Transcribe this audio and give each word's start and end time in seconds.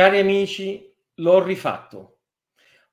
Cari 0.00 0.18
amici, 0.18 0.90
l'ho 1.16 1.44
rifatto. 1.44 2.20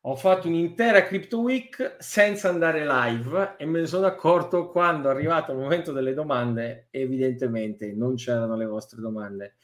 Ho 0.02 0.18
fatto 0.18 0.50
un'intera 0.50 1.04
Crypto 1.04 1.40
Week 1.40 1.96
senza 2.00 2.50
andare 2.50 2.86
live 2.86 3.56
e 3.58 3.66
me 3.66 3.80
ne 3.80 3.86
sono 3.86 4.08
accorto 4.08 4.68
quando 4.68 5.08
è 5.08 5.12
arrivato 5.12 5.54
il 5.54 5.58
momento 5.58 5.94
delle 5.94 6.14
domande, 6.14 6.90
evidentemente 6.92 7.94
non 7.94 8.16
c'erano 8.16 8.58
le 8.58 8.66
vostre 8.66 9.00
domande. 9.00 9.56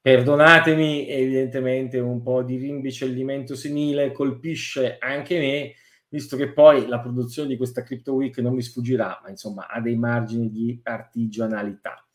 Perdonatemi, 0.00 1.08
evidentemente 1.08 1.98
un 1.98 2.22
po' 2.22 2.44
di 2.44 2.58
rimbicellimento 2.58 3.56
senile 3.56 4.12
colpisce 4.12 4.98
anche 5.00 5.36
me, 5.36 5.74
visto 6.06 6.36
che 6.36 6.52
poi 6.52 6.86
la 6.86 7.00
produzione 7.00 7.48
di 7.48 7.56
questa 7.56 7.82
Crypto 7.82 8.14
Week 8.14 8.38
non 8.38 8.54
mi 8.54 8.62
sfuggirà, 8.62 9.18
ma 9.20 9.30
insomma 9.30 9.66
ha 9.66 9.80
dei 9.80 9.96
margini 9.96 10.48
di 10.48 10.78
artigianalità. 10.84 12.07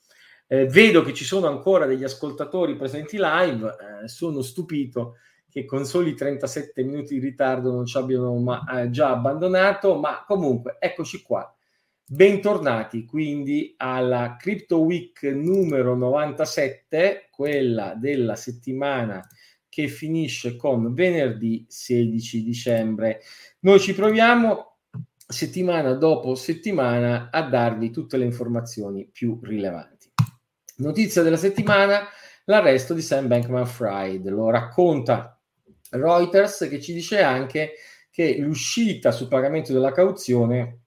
Eh, 0.47 0.67
vedo 0.67 1.03
che 1.03 1.13
ci 1.13 1.23
sono 1.23 1.47
ancora 1.47 1.85
degli 1.85 2.03
ascoltatori 2.03 2.75
presenti 2.75 3.17
live, 3.19 3.75
eh, 4.03 4.07
sono 4.07 4.41
stupito 4.41 5.15
che 5.49 5.65
con 5.65 5.85
soli 5.85 6.15
37 6.15 6.83
minuti 6.83 7.13
di 7.13 7.19
ritardo 7.19 7.71
non 7.71 7.85
ci 7.85 7.97
abbiano 7.97 8.35
ma, 8.37 8.63
eh, 8.81 8.89
già 8.89 9.11
abbandonato, 9.11 9.95
ma 9.95 10.23
comunque 10.25 10.77
eccoci 10.79 11.21
qua. 11.21 11.55
Bentornati 12.05 13.05
quindi 13.05 13.73
alla 13.77 14.35
Crypto 14.37 14.81
Week 14.81 15.21
numero 15.23 15.95
97, 15.95 17.29
quella 17.31 17.93
della 17.95 18.35
settimana 18.35 19.25
che 19.69 19.87
finisce 19.87 20.55
con 20.55 20.93
venerdì 20.93 21.65
16 21.67 22.43
dicembre. 22.43 23.21
Noi 23.61 23.79
ci 23.79 23.93
proviamo 23.93 24.77
settimana 25.27 25.93
dopo 25.93 26.35
settimana 26.35 27.29
a 27.31 27.41
darvi 27.47 27.89
tutte 27.89 28.17
le 28.17 28.25
informazioni 28.25 29.09
più 29.11 29.39
rilevanti. 29.41 30.02
Notizia 30.83 31.23
della 31.23 31.37
settimana, 31.37 32.07
l'arresto 32.45 32.93
di 32.93 33.01
Sam 33.01 33.27
Bankman 33.27 33.65
Fried. 33.65 34.27
Lo 34.27 34.49
racconta 34.49 35.39
Reuters 35.89 36.67
che 36.69 36.81
ci 36.81 36.93
dice 36.93 37.21
anche 37.21 37.73
che 38.11 38.37
l'uscita 38.37 39.11
sul 39.11 39.29
pagamento 39.29 39.71
della 39.73 39.91
cauzione 39.91 40.81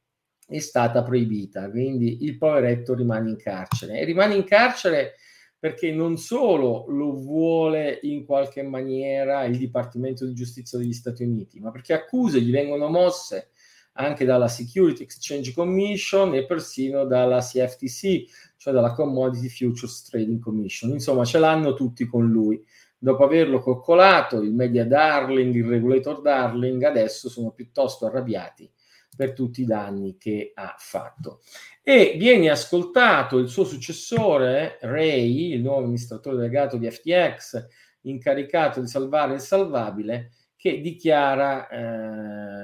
è 0.47 0.59
stata 0.59 1.03
proibita, 1.03 1.69
quindi 1.71 2.25
il 2.25 2.37
poveretto 2.37 2.95
rimane 2.95 3.31
in 3.31 3.37
carcere. 3.37 3.99
E 3.99 4.05
rimane 4.05 4.35
in 4.35 4.45
carcere 4.45 5.15
perché 5.59 5.91
non 5.91 6.19
solo 6.19 6.85
lo 6.89 7.13
vuole 7.15 7.99
in 8.03 8.25
qualche 8.25 8.63
maniera 8.63 9.45
il 9.45 9.57
Dipartimento 9.57 10.27
di 10.27 10.35
Giustizia 10.35 10.79
degli 10.79 10.93
Stati 10.93 11.25
Uniti, 11.25 11.59
ma 11.59 11.71
perché 11.71 11.95
accuse 11.95 12.41
gli 12.41 12.53
vengono 12.53 12.89
mosse 12.89 13.49
anche 13.97 14.25
dalla 14.25 14.49
Security 14.49 15.03
Exchange 15.03 15.53
Commission 15.53 16.35
e 16.35 16.47
persino 16.47 17.05
dalla 17.05 17.41
CFTC, 17.41 18.55
cioè 18.57 18.73
dalla 18.73 18.93
Commodity 18.93 19.49
Futures 19.49 20.05
Trading 20.05 20.41
Commission. 20.41 20.91
Insomma, 20.91 21.25
ce 21.25 21.39
l'hanno 21.39 21.75
tutti 21.75 22.07
con 22.07 22.31
lui. 22.31 22.65
Dopo 22.99 23.25
averlo 23.25 23.61
coccolato, 23.61 24.41
il 24.41 24.53
media 24.53 24.87
darling, 24.87 25.55
il 25.55 25.67
regulator 25.67 26.23
darling, 26.23 26.83
adesso 26.83 27.29
sono 27.29 27.51
piuttosto 27.51 28.07
arrabbiati 28.07 28.71
per 29.17 29.33
tutti 29.33 29.63
i 29.63 29.67
danni 29.67 30.17
che 30.19 30.53
ha 30.55 30.75
fatto. 30.79 31.41
E 31.83 32.17
viene 32.19 32.51
ascoltato 32.51 33.39
il 33.39 33.49
suo 33.49 33.65
successore, 33.65 34.79
Ray, 34.81 35.53
il 35.53 35.63
nuovo 35.63 35.83
amministratore 35.83 36.37
delegato 36.37 36.77
di 36.77 36.91
FTX, 36.91 37.67
incaricato 38.03 38.81
di 38.81 38.89
salvare 38.89 39.35
il 39.35 39.41
salvabile, 39.41 40.33
che 40.57 40.81
dichiara, 40.81 41.69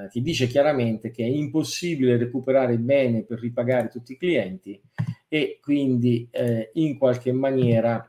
eh, 0.04 0.08
che 0.08 0.20
dice 0.20 0.46
chiaramente 0.46 1.10
che 1.10 1.24
è 1.24 1.28
impossibile 1.28 2.16
recuperare 2.16 2.78
bene 2.78 3.24
per 3.24 3.38
ripagare 3.38 3.88
tutti 3.88 4.12
i 4.12 4.16
clienti 4.16 4.80
e 5.28 5.58
quindi 5.60 6.28
eh, 6.30 6.70
in 6.74 6.98
qualche 6.98 7.32
maniera 7.32 8.04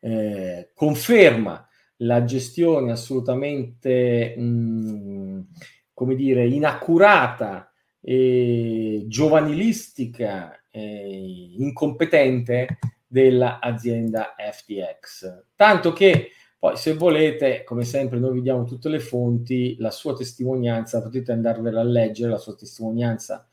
eh, 0.00 0.70
conferma 0.74 1.66
la 1.98 2.24
gestione 2.24 2.92
assolutamente 2.92 4.36
mh, 4.36 5.46
come 5.94 6.14
dire, 6.16 6.46
inaccurata, 6.46 7.72
e 8.06 9.04
giovanilistica, 9.06 10.66
e 10.70 11.54
incompetente 11.58 12.78
dell'azienda 13.06 14.34
FTX. 14.36 15.44
Tanto 15.56 15.92
che 15.92 16.32
poi, 16.64 16.78
se 16.78 16.94
volete, 16.94 17.62
come 17.62 17.84
sempre, 17.84 18.18
noi 18.18 18.32
vi 18.32 18.40
diamo 18.40 18.64
tutte 18.64 18.88
le 18.88 18.98
fonti, 18.98 19.76
la 19.80 19.90
sua 19.90 20.14
testimonianza, 20.14 21.02
potete 21.02 21.30
andarvela 21.30 21.82
a 21.82 21.84
leggere, 21.84 22.30
la 22.30 22.38
sua 22.38 22.54
testimonianza 22.54 23.46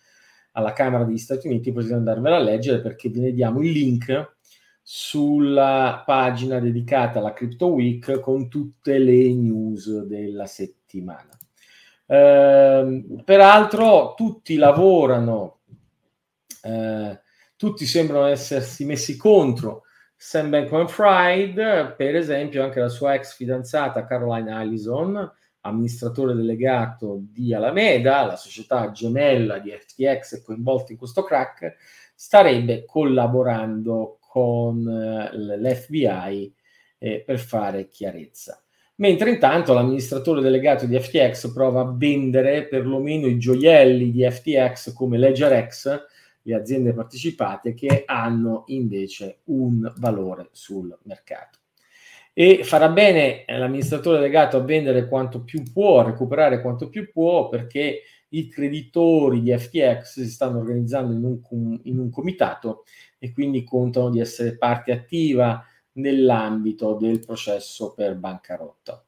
alla 0.53 0.71
Camera 0.71 1.03
degli 1.03 1.17
Stati 1.17 1.47
Uniti, 1.47 1.73
potete 1.73 1.93
andarvela 1.93 2.37
a 2.37 2.39
leggere 2.39 2.79
perché 2.79 3.09
ve 3.09 3.19
ne 3.19 3.33
diamo 3.33 3.59
il 3.59 3.71
link 3.71 4.35
sulla 4.81 6.03
pagina 6.05 6.61
dedicata 6.61 7.19
alla 7.19 7.33
Crypto 7.33 7.67
Week 7.73 8.21
con 8.21 8.47
tutte 8.47 8.97
le 8.97 9.33
news 9.33 10.03
della 10.03 10.45
settimana. 10.45 11.37
Eh, 12.05 13.03
peraltro 13.25 14.13
tutti 14.15 14.55
lavorano, 14.55 15.59
eh, 16.63 17.19
tutti 17.57 17.85
sembrano 17.85 18.27
essersi 18.27 18.85
messi 18.85 19.17
contro 19.17 19.81
Sam 20.23 20.51
Bankman-Fried, 20.51 21.95
per 21.95 22.15
esempio 22.15 22.63
anche 22.63 22.79
la 22.79 22.89
sua 22.89 23.15
ex 23.15 23.35
fidanzata 23.35 24.05
Caroline 24.05 24.53
Allison, 24.53 25.31
amministratore 25.61 26.35
delegato 26.35 27.23
di 27.23 27.55
Alameda, 27.55 28.27
la 28.27 28.35
società 28.35 28.91
gemella 28.91 29.57
di 29.57 29.71
FTX 29.71 30.43
coinvolta 30.43 30.91
in 30.91 30.99
questo 30.99 31.23
crack, 31.23 31.75
starebbe 32.13 32.85
collaborando 32.85 34.19
con 34.19 34.87
eh, 34.87 35.35
l'FBI 35.35 36.53
eh, 36.99 37.23
per 37.25 37.39
fare 37.39 37.87
chiarezza. 37.87 38.61
Mentre 38.97 39.31
intanto 39.31 39.73
l'amministratore 39.73 40.41
delegato 40.41 40.85
di 40.85 40.99
FTX 40.99 41.51
prova 41.51 41.81
a 41.81 41.95
vendere 41.97 42.67
perlomeno 42.67 43.25
i 43.25 43.39
gioielli 43.39 44.11
di 44.11 44.21
FTX 44.29 44.93
come 44.93 45.17
LedgerX, 45.17 46.09
le 46.43 46.55
aziende 46.55 46.93
partecipate 46.93 47.73
che 47.73 48.03
hanno 48.05 48.63
invece 48.67 49.39
un 49.45 49.91
valore 49.97 50.49
sul 50.51 50.97
mercato. 51.03 51.59
E 52.33 52.63
farà 52.63 52.89
bene 52.89 53.43
l'amministratore 53.47 54.17
delegato 54.17 54.57
a 54.57 54.61
vendere 54.61 55.07
quanto 55.07 55.43
più 55.43 55.63
può, 55.71 55.99
a 55.99 56.05
recuperare 56.05 56.61
quanto 56.61 56.89
più 56.89 57.11
può, 57.11 57.49
perché 57.49 58.01
i 58.29 58.47
creditori 58.47 59.41
di 59.41 59.55
FTX 59.57 60.21
si 60.21 60.29
stanno 60.29 60.59
organizzando 60.59 61.13
in 61.13 61.23
un, 61.23 61.79
in 61.83 61.99
un 61.99 62.09
comitato 62.09 62.83
e 63.19 63.33
quindi 63.33 63.63
contano 63.63 64.09
di 64.09 64.19
essere 64.19 64.57
parte 64.57 64.91
attiva 64.91 65.63
nell'ambito 65.93 66.93
del 66.93 67.19
processo 67.19 67.93
per 67.93 68.15
bancarotta. 68.15 69.03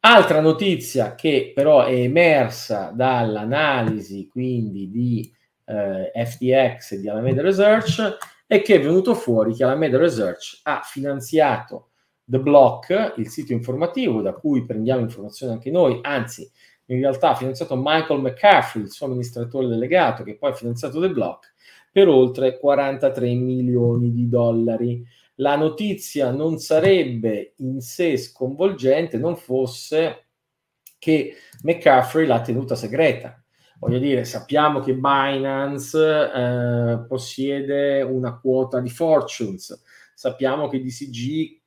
Altra 0.00 0.40
notizia 0.40 1.14
che 1.14 1.52
però 1.54 1.84
è 1.84 1.94
emersa 1.94 2.92
dall'analisi 2.94 4.28
quindi 4.28 4.90
di 4.90 5.32
eh, 5.68 6.24
FTX 6.24 6.92
e 6.92 7.00
di 7.00 7.08
Alameda 7.08 7.42
Research 7.42 8.16
è 8.46 8.62
che 8.62 8.76
è 8.76 8.80
venuto 8.80 9.14
fuori 9.14 9.54
che 9.54 9.64
Alameda 9.64 9.98
Research 9.98 10.60
ha 10.62 10.80
finanziato 10.82 11.90
The 12.24 12.40
Block, 12.40 13.14
il 13.16 13.28
sito 13.28 13.52
informativo 13.52 14.22
da 14.22 14.32
cui 14.32 14.64
prendiamo 14.64 15.02
informazioni 15.02 15.52
anche 15.52 15.70
noi, 15.70 15.98
anzi 16.02 16.50
in 16.86 17.00
realtà 17.00 17.30
ha 17.30 17.34
finanziato 17.34 17.76
Michael 17.76 18.20
McCaffrey, 18.20 18.82
il 18.82 18.90
suo 18.90 19.06
amministratore 19.06 19.66
delegato, 19.66 20.22
che 20.22 20.36
poi 20.36 20.50
ha 20.50 20.54
finanziato 20.54 21.00
The 21.00 21.10
Block, 21.10 21.52
per 21.92 22.08
oltre 22.08 22.58
43 22.58 23.34
milioni 23.34 24.12
di 24.12 24.28
dollari. 24.28 25.04
La 25.36 25.56
notizia 25.56 26.30
non 26.30 26.58
sarebbe 26.58 27.52
in 27.58 27.80
sé 27.80 28.16
sconvolgente 28.16 29.18
non 29.18 29.36
fosse 29.36 30.28
che 30.98 31.34
McCaffrey 31.62 32.26
l'ha 32.26 32.40
tenuta 32.40 32.74
segreta. 32.74 33.42
Voglio 33.78 33.98
dire, 33.98 34.24
sappiamo 34.24 34.80
che 34.80 34.94
Binance 34.94 36.32
eh, 36.32 37.04
possiede 37.06 38.02
una 38.02 38.36
quota 38.36 38.80
di 38.80 38.90
Fortunes, 38.90 39.80
sappiamo 40.14 40.68
che 40.68 40.80
DCG 40.80 41.60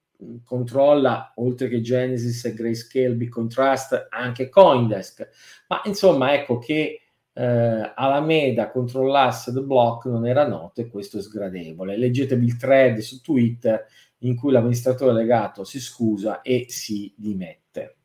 controlla, 0.43 1.31
oltre 1.35 1.69
che 1.69 1.81
Genesis 1.81 2.43
e 2.45 2.53
Grayscale, 2.53 3.13
Bitcoin 3.13 3.47
Trust, 3.47 4.07
anche 4.09 4.49
Coindesk. 4.49 5.29
Ma 5.67 5.81
insomma, 5.85 6.33
ecco 6.33 6.59
che 6.59 7.01
eh, 7.33 7.93
Alameda 7.95 8.69
controllasse 8.71 9.53
The 9.53 9.61
Block 9.61 10.05
non 10.05 10.27
era 10.27 10.45
noto 10.45 10.81
e 10.81 10.89
questo 10.89 11.17
è 11.17 11.21
sgradevole. 11.21 11.97
Leggetevi 11.97 12.45
il 12.45 12.57
thread 12.57 12.97
su 12.99 13.21
Twitter 13.21 13.85
in 14.19 14.35
cui 14.35 14.51
l'amministratore 14.51 15.13
legato 15.13 15.63
si 15.63 15.79
scusa 15.79 16.41
e 16.41 16.65
si 16.67 17.13
dimette. 17.15 17.95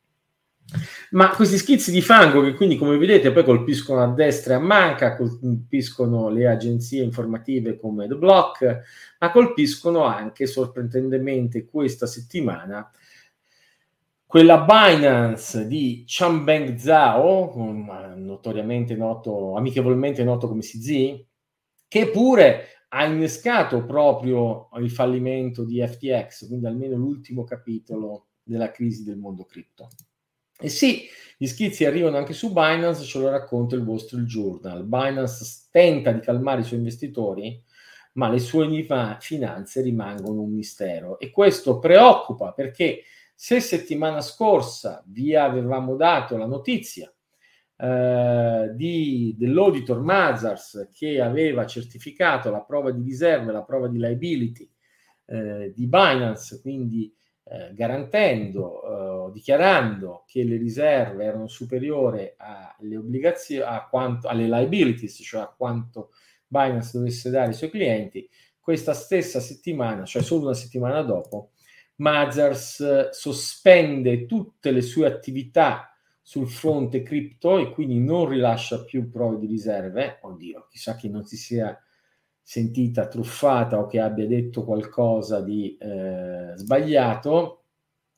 Ma 1.11 1.31
questi 1.31 1.59
schizzi 1.59 1.93
di 1.93 2.03
fango 2.03 2.43
che 2.43 2.55
quindi 2.55 2.77
come 2.77 2.99
vedete 2.99 3.31
poi 3.31 3.45
colpiscono 3.45 4.03
a 4.03 4.13
destra 4.13 4.55
e 4.55 4.57
a 4.57 4.61
manca, 4.61 5.17
colpiscono 5.17 6.29
le 6.29 6.49
agenzie 6.49 7.03
informative 7.03 7.79
come 7.79 8.09
The 8.09 8.17
Block, 8.17 8.83
ma 9.21 9.31
colpiscono 9.31 10.03
anche 10.03 10.47
sorprendentemente 10.47 11.67
questa 11.67 12.07
settimana 12.07 12.91
quella 14.27 14.65
Binance 14.65 15.69
di 15.69 16.03
Chambeng 16.05 16.75
Zhao, 16.75 17.55
notoriamente 18.17 18.97
noto, 18.97 19.55
amichevolmente 19.55 20.25
noto 20.25 20.49
come 20.49 20.63
CZ, 20.63 21.25
che 21.87 22.11
pure 22.11 22.67
ha 22.89 23.05
innescato 23.07 23.85
proprio 23.85 24.69
il 24.79 24.91
fallimento 24.91 25.65
di 25.65 25.81
FTX, 25.81 26.49
quindi 26.49 26.67
almeno 26.67 26.97
l'ultimo 26.97 27.45
capitolo 27.45 28.27
della 28.43 28.73
crisi 28.73 29.05
del 29.05 29.17
mondo 29.17 29.45
cripto. 29.45 29.89
E 30.59 30.69
sì, 30.69 31.07
gli 31.37 31.47
schizzi 31.47 31.85
arrivano 31.85 32.17
anche 32.17 32.33
su 32.33 32.53
Binance, 32.53 33.05
ce 33.05 33.19
lo 33.19 33.29
racconta 33.29 33.75
il 33.75 33.83
Wall 33.83 33.99
Street 33.99 34.25
Journal. 34.25 34.85
Binance 34.85 35.69
tenta 35.71 36.13
di 36.13 36.21
calmare 36.21 36.63
i 36.63 36.65
suoi 36.65 36.79
investitori, 36.79 37.63
ma 38.15 38.31
le 38.31 38.39
sue 38.39 38.67
finanze 39.21 39.83
rimangono 39.83 40.41
un 40.41 40.53
mistero. 40.53 41.19
E 41.19 41.31
questo 41.31 41.79
preoccupa 41.79 42.53
perché 42.53 43.03
se 43.35 43.61
settimana 43.61 44.23
scorsa 44.23 45.05
vi 45.07 45.35
avevamo 45.35 45.97
dato 45.97 46.39
la 46.39 46.47
notizia 46.47 47.13
eh, 47.77 48.71
di, 48.75 49.35
dell'auditor 49.37 50.01
Mazars 50.01 50.89
che 50.93 51.21
aveva 51.21 51.67
certificato 51.67 52.51
la 52.51 52.63
prova 52.63 52.91
di 52.91 53.03
riserva 53.03 53.51
e 53.51 53.53
la 53.53 53.63
prova 53.63 53.89
di 53.89 53.99
liability 53.99 54.71
eh, 55.27 55.73
di 55.75 55.87
Binance, 55.87 56.61
quindi 56.63 57.15
eh, 57.49 57.73
garantendo, 57.75 59.29
eh, 59.29 59.33
dichiarando 59.33 60.25
che 60.27 60.43
le 60.43 60.57
riserve 60.57 61.25
erano 61.25 61.47
superiori 61.47 62.35
alle 62.37 62.97
obbligazioni, 62.97 63.63
a 63.63 63.87
quanto, 63.89 64.27
alle 64.27 64.47
liabilities, 64.47 65.21
cioè 65.23 65.43
a 65.43 65.55
quanto 65.57 66.11
Binance 66.49 66.99
dovesse 66.99 67.31
dare 67.31 67.49
ai 67.49 67.55
suoi 67.55 67.71
clienti, 67.71 68.29
questa 68.59 68.95
stessa 68.95 69.39
settimana, 69.39 70.05
cioè 70.05 70.23
solo 70.23 70.47
una 70.47 70.55
settimana 70.55 71.03
dopo, 71.03 71.53
Mazars 71.97 73.11
sospende 73.11 74.27
tutte 74.27 74.73
le 74.73 74.83
sue 74.83 75.07
attività 75.07 75.97
sul 76.21 76.49
fronte 76.49 77.03
cripto 77.03 77.59
e 77.59 77.71
quindi 77.71 78.01
non 78.01 78.29
rilascia 78.29 78.83
più 78.83 79.09
prove 79.09 79.39
di 79.39 79.47
riserve. 79.47 80.19
Oddio, 80.23 80.67
chissà 80.69 80.97
che 80.97 81.09
non 81.09 81.25
si 81.25 81.37
sia 81.37 81.81
sentita 82.49 83.09
truffata 83.09 83.77
o 83.77 83.89
che 83.89 83.99
abbia 83.99 84.25
detto 84.25 84.63
qualcosa 84.63 85.41
di 85.41 85.77
eh, 85.81 86.53
sbagliato 86.55 87.65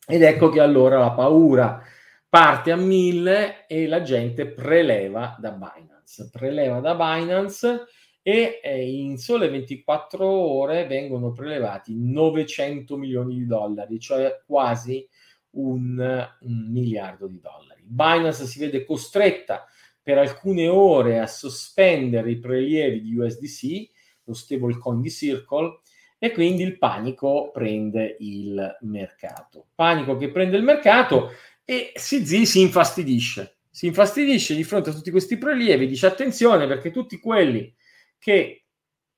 ed 0.07 0.21
ecco 0.21 0.51
che 0.51 0.61
allora 0.61 0.99
la 0.99 1.13
paura 1.13 1.83
parte 2.29 2.71
a 2.71 2.77
mille 2.77 3.67
e 3.67 3.87
la 3.87 4.03
gente 4.03 4.49
preleva 4.49 5.35
da 5.41 5.53
Binance, 5.53 6.29
preleva 6.31 6.81
da 6.81 6.95
Binance 6.95 7.87
e 8.21 8.61
eh, 8.63 8.87
in 8.87 9.17
sole 9.17 9.49
24 9.49 10.27
ore 10.27 10.87
vengono 10.87 11.33
prelevati 11.33 11.97
900 11.97 12.99
milioni 12.99 13.35
di 13.35 13.47
dollari, 13.47 13.99
cioè 13.99 14.43
quasi 14.45 15.09
un, 15.53 16.29
un 16.41 16.67
miliardo 16.71 17.29
di 17.29 17.41
dollari. 17.41 17.83
Binance 17.83 18.45
si 18.45 18.59
vede 18.59 18.85
costretta 18.85 19.65
per 20.03 20.19
alcune 20.19 20.69
ore 20.69 21.19
a 21.19 21.27
sospendere 21.27 22.31
i 22.31 22.39
prelievi 22.39 23.01
di 23.01 23.17
USDC 23.17 23.97
lo 24.29 24.35
stablecoin 24.35 25.01
di 25.01 25.11
Circle 25.11 25.81
e 26.19 26.33
quindi 26.33 26.63
il 26.63 26.79
panico 26.79 27.51
prende 27.51 28.17
il 28.21 28.77
mercato. 28.83 29.69
Panico 29.75 30.17
che 30.17 30.31
prende 30.31 30.57
il 30.57 30.63
mercato 30.63 31.33
e 31.65 31.93
CZ 31.95 32.43
si 32.43 32.61
infastidisce. 32.61 33.57
Si 33.71 33.87
infastidisce 33.87 34.55
di 34.55 34.65
fronte 34.65 34.91
a 34.91 34.93
tutti 34.93 35.11
questi 35.11 35.39
prelievi, 35.39 35.87
dice 35.87 36.07
attenzione 36.07 36.67
perché 36.67 36.91
tutti 36.91 37.19
quelli 37.19 37.73
che 38.19 38.65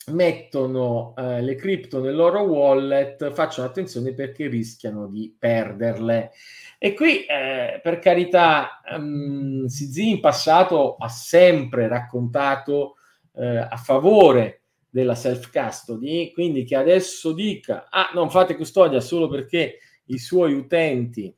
mettono 0.08 1.14
eh, 1.16 1.40
le 1.40 1.54
cripto 1.54 2.00
nel 2.00 2.14
loro 2.14 2.40
wallet 2.40 3.32
facciano 3.32 3.68
attenzione 3.68 4.12
perché 4.12 4.48
rischiano 4.48 5.06
di 5.06 5.34
perderle. 5.38 6.32
E 6.78 6.94
qui, 6.94 7.24
eh, 7.24 7.80
per 7.82 7.98
carità, 7.98 8.80
um, 8.94 9.66
in 9.94 10.20
passato 10.20 10.96
ha 10.96 11.08
sempre 11.08 11.88
raccontato 11.88 12.96
eh, 13.36 13.56
a 13.56 13.76
favore 13.76 14.60
della 14.90 15.14
self 15.14 15.50
custody, 15.50 16.32
quindi 16.32 16.64
che 16.64 16.76
adesso 16.76 17.32
dica 17.32 17.88
ah 17.88 18.10
non 18.12 18.28
fate 18.28 18.56
custodia 18.56 19.00
solo 19.00 19.28
perché 19.28 19.78
i 20.06 20.18
suoi 20.18 20.52
utenti 20.54 21.34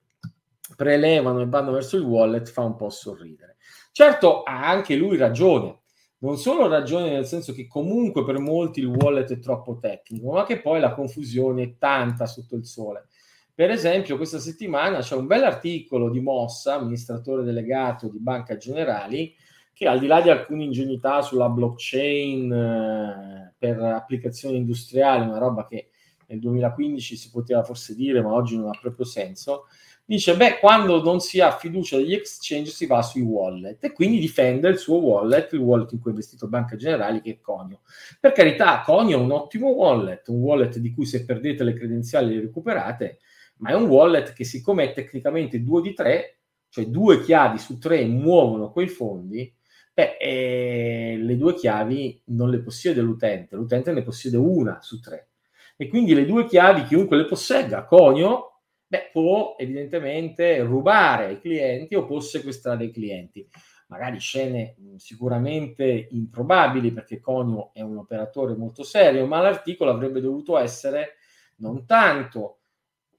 prelevano 0.74 1.40
e 1.40 1.46
vanno 1.46 1.72
verso 1.72 1.96
il 1.96 2.02
wallet 2.02 2.48
fa 2.48 2.62
un 2.62 2.76
po' 2.76 2.90
sorridere. 2.90 3.56
Certo 3.92 4.42
ha 4.42 4.68
anche 4.68 4.96
lui 4.96 5.18
ragione, 5.18 5.80
non 6.18 6.38
solo 6.38 6.66
ragione 6.66 7.10
nel 7.10 7.26
senso 7.26 7.52
che 7.52 7.66
comunque 7.66 8.24
per 8.24 8.38
molti 8.38 8.80
il 8.80 8.86
wallet 8.86 9.30
è 9.32 9.38
troppo 9.38 9.78
tecnico, 9.78 10.32
ma 10.32 10.44
che 10.44 10.60
poi 10.60 10.80
la 10.80 10.94
confusione 10.94 11.62
è 11.62 11.76
tanta 11.78 12.26
sotto 12.26 12.56
il 12.56 12.64
sole. 12.64 13.08
Per 13.54 13.70
esempio, 13.70 14.16
questa 14.16 14.38
settimana 14.38 15.00
c'è 15.00 15.14
un 15.14 15.26
bel 15.26 15.44
articolo 15.44 16.08
di 16.08 16.20
Mossa, 16.20 16.74
amministratore 16.74 17.42
delegato 17.42 18.08
di 18.08 18.18
Banca 18.18 18.56
Generali, 18.56 19.34
che 19.72 19.86
al 19.86 19.98
di 19.98 20.06
là 20.06 20.20
di 20.20 20.30
alcune 20.30 20.64
ingenuità 20.64 21.22
sulla 21.22 21.48
blockchain 21.48 22.52
eh, 22.52 23.54
per 23.58 23.80
applicazioni 23.80 24.56
industriali, 24.56 25.26
una 25.26 25.38
roba 25.38 25.66
che 25.66 25.90
nel 26.26 26.38
2015 26.40 27.16
si 27.16 27.30
poteva 27.30 27.62
forse 27.62 27.94
dire, 27.94 28.22
ma 28.22 28.32
oggi 28.32 28.56
non 28.56 28.68
ha 28.68 28.78
proprio 28.80 29.04
senso, 29.04 29.66
dice, 30.04 30.36
beh, 30.36 30.58
quando 30.58 31.02
non 31.02 31.20
si 31.20 31.40
ha 31.40 31.50
fiducia 31.52 31.96
degli 31.96 32.14
exchange 32.14 32.70
si 32.70 32.86
va 32.86 33.02
sui 33.02 33.22
wallet 33.22 33.82
e 33.84 33.92
quindi 33.92 34.18
difende 34.18 34.68
il 34.68 34.78
suo 34.78 34.96
wallet, 34.96 35.52
il 35.52 35.60
wallet 35.60 35.92
in 35.92 36.00
cui 36.00 36.10
ha 36.10 36.14
investito 36.14 36.48
Banca 36.48 36.76
Generali, 36.76 37.20
che 37.20 37.30
è 37.30 37.40
Conio. 37.40 37.80
Per 38.18 38.32
carità, 38.32 38.82
Conio 38.84 39.18
è 39.18 39.20
un 39.20 39.30
ottimo 39.30 39.68
wallet, 39.68 40.26
un 40.28 40.40
wallet 40.40 40.78
di 40.78 40.92
cui 40.92 41.06
se 41.06 41.24
perdete 41.24 41.64
le 41.64 41.74
credenziali 41.74 42.34
le 42.34 42.40
recuperate, 42.42 43.18
ma 43.58 43.70
è 43.70 43.74
un 43.74 43.84
wallet 43.84 44.32
che 44.32 44.44
siccome 44.44 44.84
è 44.84 44.92
tecnicamente 44.92 45.62
due 45.62 45.82
di 45.82 45.94
tre, 45.94 46.38
cioè 46.68 46.86
due 46.86 47.22
chiavi 47.22 47.58
su 47.58 47.78
tre 47.78 48.04
muovono 48.04 48.72
quei 48.72 48.88
fondi, 48.88 49.54
Beh, 49.94 50.16
eh, 50.18 51.16
le 51.18 51.36
due 51.36 51.54
chiavi 51.54 52.22
non 52.26 52.48
le 52.48 52.62
possiede 52.62 53.02
l'utente, 53.02 53.56
l'utente 53.56 53.92
ne 53.92 54.02
possiede 54.02 54.38
una 54.38 54.80
su 54.80 55.00
tre. 55.00 55.28
E 55.76 55.88
quindi 55.88 56.14
le 56.14 56.24
due 56.24 56.46
chiavi, 56.46 56.84
chiunque 56.84 57.16
le 57.18 57.26
possegga, 57.26 57.84
conio, 57.84 58.60
beh, 58.86 59.10
può 59.12 59.54
evidentemente 59.58 60.60
rubare 60.62 61.26
ai 61.26 61.40
clienti 61.40 61.94
o 61.94 62.06
può 62.06 62.20
sequestrare 62.20 62.84
i 62.84 62.90
clienti. 62.90 63.46
Magari 63.88 64.18
scene 64.20 64.76
sicuramente 64.96 66.08
improbabili 66.12 66.92
perché 66.92 67.20
Conio 67.20 67.72
è 67.74 67.82
un 67.82 67.98
operatore 67.98 68.54
molto 68.56 68.84
serio, 68.84 69.26
ma 69.26 69.42
l'articolo 69.42 69.90
avrebbe 69.90 70.22
dovuto 70.22 70.56
essere 70.56 71.16
non 71.56 71.84
tanto 71.84 72.60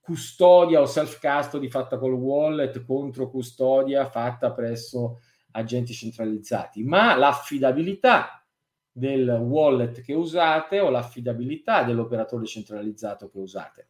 custodia 0.02 0.82
o 0.82 0.86
self-custody 0.88 1.70
fatta 1.70 1.98
col 2.00 2.14
wallet 2.14 2.84
contro 2.84 3.30
custodia 3.30 4.10
fatta 4.10 4.52
presso 4.52 5.20
agenti 5.54 5.94
centralizzati, 5.94 6.84
ma 6.84 7.16
l'affidabilità 7.16 8.46
del 8.92 9.28
wallet 9.28 10.02
che 10.02 10.14
usate 10.14 10.80
o 10.80 10.90
l'affidabilità 10.90 11.84
dell'operatore 11.84 12.46
centralizzato 12.46 13.30
che 13.30 13.40
usate. 13.40 13.88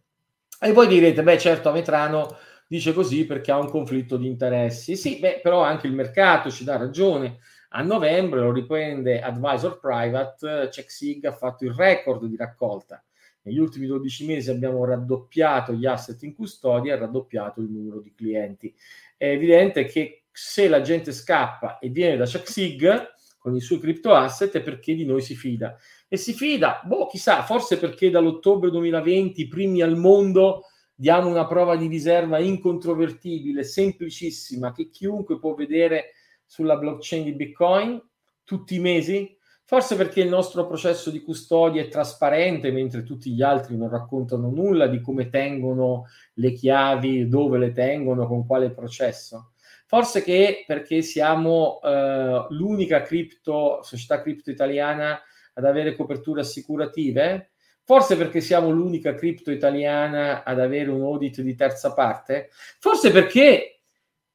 E 0.60 0.72
voi 0.72 0.88
direte, 0.88 1.24
beh 1.24 1.38
certo 1.38 1.70
Ametrano 1.70 2.38
dice 2.74 2.94
così 2.94 3.26
perché 3.26 3.52
ha 3.52 3.60
un 3.60 3.70
conflitto 3.70 4.18
di 4.18 4.28
interessi. 4.28 4.96
Sì, 4.96 5.20
beh, 5.20 5.42
però 5.44 5.62
anche 5.62 5.88
il 5.88 5.94
mercato 5.94 6.50
ci 6.50 6.64
dà 6.64 6.78
ragione. 6.78 7.40
A 7.70 7.84
novembre 7.84 8.40
lo 8.40 8.52
riprende 8.52 9.22
Advisor 9.22 9.80
Private, 9.80 10.70
CheckSig 10.72 11.26
ha 11.26 11.34
fatto 11.34 11.66
il 11.66 11.74
record 11.74 12.26
di 12.26 12.36
raccolta. 12.36 13.04
Negli 13.44 13.60
ultimi 13.60 13.88
12 13.88 14.26
mesi 14.26 14.50
abbiamo 14.50 14.86
raddoppiato 14.86 15.74
gli 15.74 15.86
asset 15.86 16.22
in 16.24 16.34
custodia 16.34 16.94
e 16.94 16.98
raddoppiato 16.98 17.62
il 17.62 17.70
numero 17.70 18.00
di 18.00 18.14
clienti. 18.14 18.74
È 19.18 19.28
evidente 19.28 19.86
che 19.86 20.23
se 20.34 20.68
la 20.68 20.82
gente 20.82 21.12
scappa 21.12 21.78
e 21.78 21.90
viene 21.90 22.18
da 22.18 22.26
CheckSig 22.26 23.12
con 23.38 23.56
i 23.56 23.62
suoi 23.62 23.80
crypto 23.80 24.14
asset 24.14 24.56
è 24.56 24.62
perché 24.62 24.96
di 24.96 25.06
noi 25.06 25.22
si 25.22 25.36
fida. 25.36 25.78
E 26.08 26.18
si 26.18 26.34
fida, 26.34 26.82
boh, 26.86 27.08
chissà, 27.08 27.44
forse 27.44 27.78
perché 27.78 28.10
dall'ottobre 28.10 28.72
2020, 28.72 29.48
primi 29.48 29.82
al 29.82 29.98
mondo, 29.98 30.64
diamo 30.96 31.28
una 31.28 31.46
prova 31.46 31.76
di 31.76 31.88
riserva 31.88 32.40
incontrovertibile, 32.40 33.64
semplicissima, 33.64 34.72
che 34.72 34.90
chiunque 34.90 35.40
può 35.40 35.54
vedere 35.54 36.14
sulla 36.46 36.78
blockchain 36.78 37.26
di 37.26 37.34
Bitcoin 37.34 38.02
tutti 38.46 38.76
i 38.76 38.80
mesi. 38.80 39.38
Forse 39.66 39.96
perché 39.96 40.22
il 40.22 40.30
nostro 40.30 40.66
processo 40.66 41.10
di 41.10 41.22
custodia 41.22 41.82
è 41.82 41.90
trasparente, 41.90 42.72
mentre 42.72 43.04
tutti 43.04 43.32
gli 43.32 43.42
altri 43.42 43.76
non 43.76 43.90
raccontano 43.90 44.50
nulla 44.50 44.88
di 44.88 45.02
come 45.02 45.30
tengono 45.30 46.06
le 46.36 46.54
chiavi, 46.54 47.28
dove 47.28 47.58
le 47.58 47.72
tengono, 47.72 48.26
con 48.26 48.46
quale 48.46 48.72
processo. 48.72 49.53
Forse 49.94 50.24
che 50.24 50.64
perché 50.66 51.04
siamo 51.04 51.80
eh, 51.84 52.48
l'unica 52.50 53.04
cripto, 53.04 53.84
società 53.84 54.24
cripto 54.24 54.50
italiana 54.50 55.22
ad 55.54 55.66
avere 55.66 55.96
coperture 55.96 56.42
assicurative? 56.42 57.52
Forse 57.84 58.18
perché 58.18 58.42
siamo 58.42 58.72
l'unica 58.72 59.14
cripto 59.14 59.52
italiana 59.52 60.44
ad 60.44 60.60
avere 60.60 60.90
un 60.90 61.04
audit 61.04 61.42
di 61.42 61.54
terza 61.54 61.94
parte? 61.94 62.50
Forse 62.80 63.12
perché 63.12 63.82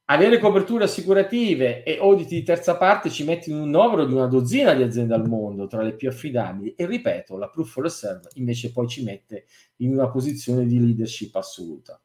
avere 0.05 0.39
coperture 0.39 0.85
assicurative 0.85 1.83
e 1.83 1.97
audit 1.97 2.29
di 2.29 2.43
terza 2.43 2.77
parte 2.77 3.09
ci 3.09 3.25
mette 3.25 3.49
in 3.49 3.57
un 3.57 3.69
novero 3.69 4.05
di 4.05 4.13
una 4.13 4.27
dozzina 4.27 4.73
di 4.73 4.83
aziende 4.83 5.13
al 5.13 5.27
mondo, 5.27 5.67
tra 5.67 5.81
le 5.81 5.93
più 5.93 6.07
affidabili. 6.07 6.73
E 6.73 6.85
ripeto, 6.85 7.35
la 7.35 7.49
Proof 7.49 7.75
of 7.75 7.83
Reserve 7.83 8.29
invece 8.35 8.71
poi 8.71 8.87
ci 8.87 9.03
mette 9.03 9.43
in 9.79 9.91
una 9.91 10.09
posizione 10.09 10.65
di 10.65 10.79
leadership 10.79 11.35
assoluta. 11.35 12.01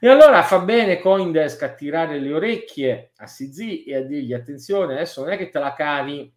E 0.00 0.08
allora 0.08 0.42
fa 0.42 0.60
bene 0.60 0.98
Coindesk 0.98 1.62
a 1.62 1.74
tirare 1.74 2.18
le 2.18 2.32
orecchie 2.32 3.12
a 3.16 3.24
CZ 3.24 3.84
e 3.86 3.96
a 3.96 4.02
dirgli 4.02 4.32
attenzione, 4.32 4.94
adesso 4.94 5.22
non 5.22 5.32
è 5.32 5.36
che 5.36 5.48
te 5.48 5.58
la 5.58 5.72
cavi 5.72 6.32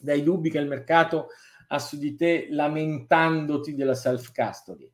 dai 0.00 0.22
dubbi 0.22 0.50
che 0.50 0.58
il 0.58 0.66
mercato 0.66 1.28
ha 1.68 1.78
su 1.78 1.98
di 1.98 2.14
te 2.14 2.48
lamentandoti 2.50 3.74
della 3.74 3.94
self 3.94 4.32
custody. 4.32 4.90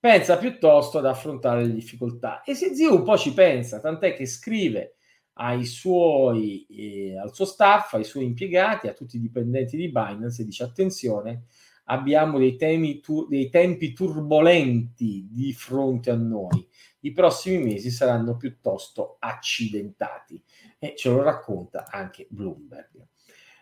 pensa 0.00 0.38
piuttosto 0.38 0.98
ad 0.98 1.06
affrontare 1.06 1.64
le 1.64 1.72
difficoltà. 1.72 2.42
E 2.42 2.54
zio 2.54 2.94
un 2.94 3.02
po' 3.02 3.18
ci 3.18 3.34
pensa, 3.34 3.80
tant'è 3.80 4.14
che 4.14 4.26
scrive 4.26 4.94
suoi, 5.62 6.66
eh, 6.68 7.18
al 7.18 7.34
suo 7.34 7.44
staff, 7.44 7.94
ai 7.94 8.04
suoi 8.04 8.24
impiegati, 8.24 8.88
a 8.88 8.92
tutti 8.92 9.16
i 9.16 9.20
dipendenti 9.20 9.76
di 9.76 9.90
Binance 9.90 10.42
e 10.42 10.44
dice 10.44 10.64
attenzione, 10.64 11.44
abbiamo 11.84 12.38
dei, 12.38 12.56
temi, 12.56 13.00
tu, 13.00 13.26
dei 13.28 13.48
tempi 13.48 13.92
turbolenti 13.92 15.28
di 15.30 15.52
fronte 15.52 16.10
a 16.10 16.16
noi. 16.16 16.66
I 17.00 17.12
prossimi 17.12 17.62
mesi 17.62 17.90
saranno 17.90 18.36
piuttosto 18.36 19.16
accidentati 19.20 20.42
e 20.78 20.94
ce 20.96 21.08
lo 21.10 21.22
racconta 21.22 21.86
anche 21.90 22.26
Bloomberg. 22.28 23.06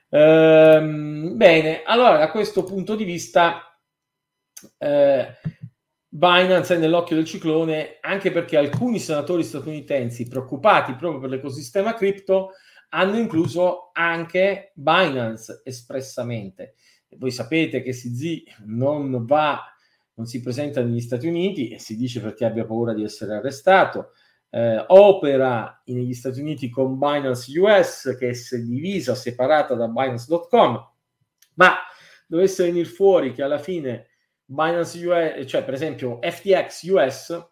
Ehm, 0.08 1.36
bene, 1.36 1.82
allora 1.82 2.16
da 2.16 2.30
questo 2.30 2.64
punto 2.64 2.94
di 2.94 3.04
vista 3.04 3.78
eh, 4.78 5.36
Binance 6.08 6.76
è 6.76 6.78
nell'occhio 6.78 7.16
del 7.16 7.26
ciclone 7.26 7.98
anche 8.00 8.30
perché 8.30 8.56
alcuni 8.56 8.98
senatori 8.98 9.42
statunitensi 9.42 10.28
preoccupati 10.28 10.94
proprio 10.94 11.20
per 11.20 11.30
l'ecosistema 11.30 11.94
cripto 11.94 12.52
hanno 12.90 13.18
incluso 13.18 13.90
anche 13.92 14.72
Binance 14.74 15.60
espressamente. 15.64 16.74
Voi 17.18 17.30
sapete 17.30 17.82
che 17.82 17.92
CZ 17.92 18.42
non 18.64 19.24
va, 19.26 19.62
non 20.16 20.26
si 20.26 20.40
presenta 20.40 20.82
negli 20.82 21.00
Stati 21.00 21.26
Uniti 21.26 21.68
e 21.68 21.78
si 21.78 21.96
dice 21.96 22.20
perché 22.20 22.44
abbia 22.44 22.64
paura 22.64 22.92
di 22.92 23.04
essere 23.04 23.34
arrestato. 23.34 24.12
Eh, 24.48 24.84
opera 24.88 25.82
negli 25.86 26.14
Stati 26.14 26.40
Uniti 26.40 26.70
con 26.70 26.98
Binance 26.98 27.58
US 27.58 28.16
che 28.18 28.30
è 28.30 28.56
divisa, 28.58 29.14
separata 29.14 29.74
da 29.74 29.88
Binance.com, 29.88 30.90
ma 31.54 31.74
dovesse 32.26 32.64
venire 32.64 32.86
fuori 32.86 33.32
che 33.32 33.42
alla 33.42 33.58
fine 33.58 34.08
Binance 34.44 35.06
US, 35.06 35.46
cioè 35.46 35.64
per 35.64 35.74
esempio 35.74 36.18
FTX 36.22 36.82
US, 36.90 37.48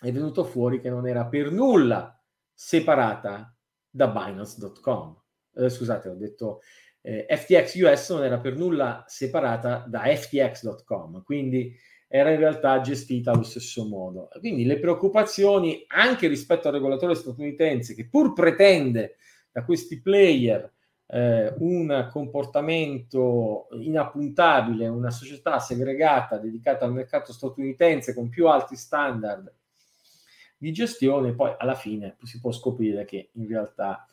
è 0.00 0.10
venuto 0.10 0.44
fuori 0.44 0.80
che 0.80 0.88
non 0.88 1.06
era 1.06 1.26
per 1.26 1.50
nulla 1.50 2.18
separata 2.54 3.54
da 3.90 4.08
Binance.com. 4.08 5.20
Eh, 5.56 5.68
scusate, 5.68 6.08
ho 6.08 6.14
detto 6.14 6.60
eh, 7.02 7.26
FTX 7.28 7.74
US 7.80 8.10
non 8.10 8.24
era 8.24 8.38
per 8.38 8.56
nulla 8.56 9.04
separata 9.06 9.84
da 9.88 10.02
FTX.com, 10.04 11.22
quindi 11.22 11.74
era 12.12 12.30
in 12.30 12.38
realtà 12.38 12.80
gestita 12.80 13.30
allo 13.30 13.44
stesso 13.44 13.86
modo. 13.86 14.28
Quindi 14.40 14.64
le 14.64 14.80
preoccupazioni 14.80 15.84
anche 15.86 16.26
rispetto 16.26 16.68
al 16.68 16.74
regolatore 16.74 17.14
statunitense 17.14 17.94
che 17.94 18.08
pur 18.08 18.32
pretende 18.32 19.16
da 19.52 19.64
questi 19.64 20.00
player 20.00 20.72
eh, 21.06 21.54
un 21.58 22.08
comportamento 22.10 23.68
inappuntabile, 23.72 24.88
una 24.88 25.10
società 25.10 25.58
segregata 25.58 26.38
dedicata 26.38 26.84
al 26.84 26.92
mercato 26.92 27.32
statunitense 27.32 28.14
con 28.14 28.28
più 28.28 28.48
alti 28.48 28.76
standard 28.76 29.52
di 30.56 30.72
gestione, 30.72 31.34
poi 31.34 31.54
alla 31.56 31.74
fine 31.74 32.16
si 32.22 32.38
può 32.40 32.52
scoprire 32.52 33.04
che 33.04 33.30
in 33.34 33.48
realtà 33.48 34.06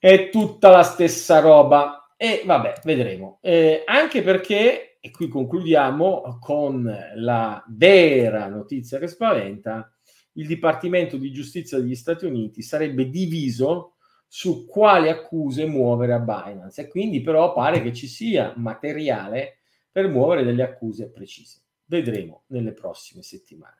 è 0.00 0.30
tutta 0.30 0.70
la 0.70 0.82
stessa 0.82 1.38
roba. 1.40 2.14
E 2.16 2.42
vabbè, 2.44 2.80
vedremo. 2.84 3.38
Eh, 3.42 3.82
anche 3.84 4.22
perché, 4.22 4.98
e 4.98 5.10
qui 5.10 5.28
concludiamo 5.28 6.38
con 6.40 6.90
la 7.14 7.62
vera 7.68 8.48
notizia 8.48 8.98
che 8.98 9.06
spaventa, 9.06 9.92
il 10.34 10.46
Dipartimento 10.46 11.18
di 11.18 11.30
Giustizia 11.30 11.78
degli 11.78 11.94
Stati 11.94 12.24
Uniti 12.24 12.62
sarebbe 12.62 13.10
diviso 13.10 13.96
su 14.26 14.66
quali 14.66 15.08
accuse 15.08 15.66
muovere 15.66 16.14
a 16.14 16.20
Binance 16.20 16.82
e 16.82 16.88
quindi 16.88 17.20
però 17.20 17.52
pare 17.52 17.82
che 17.82 17.92
ci 17.92 18.06
sia 18.06 18.54
materiale 18.56 19.58
per 19.90 20.08
muovere 20.08 20.44
delle 20.44 20.62
accuse 20.62 21.10
precise. 21.10 21.62
Vedremo 21.84 22.44
nelle 22.46 22.72
prossime 22.72 23.22
settimane. 23.22 23.79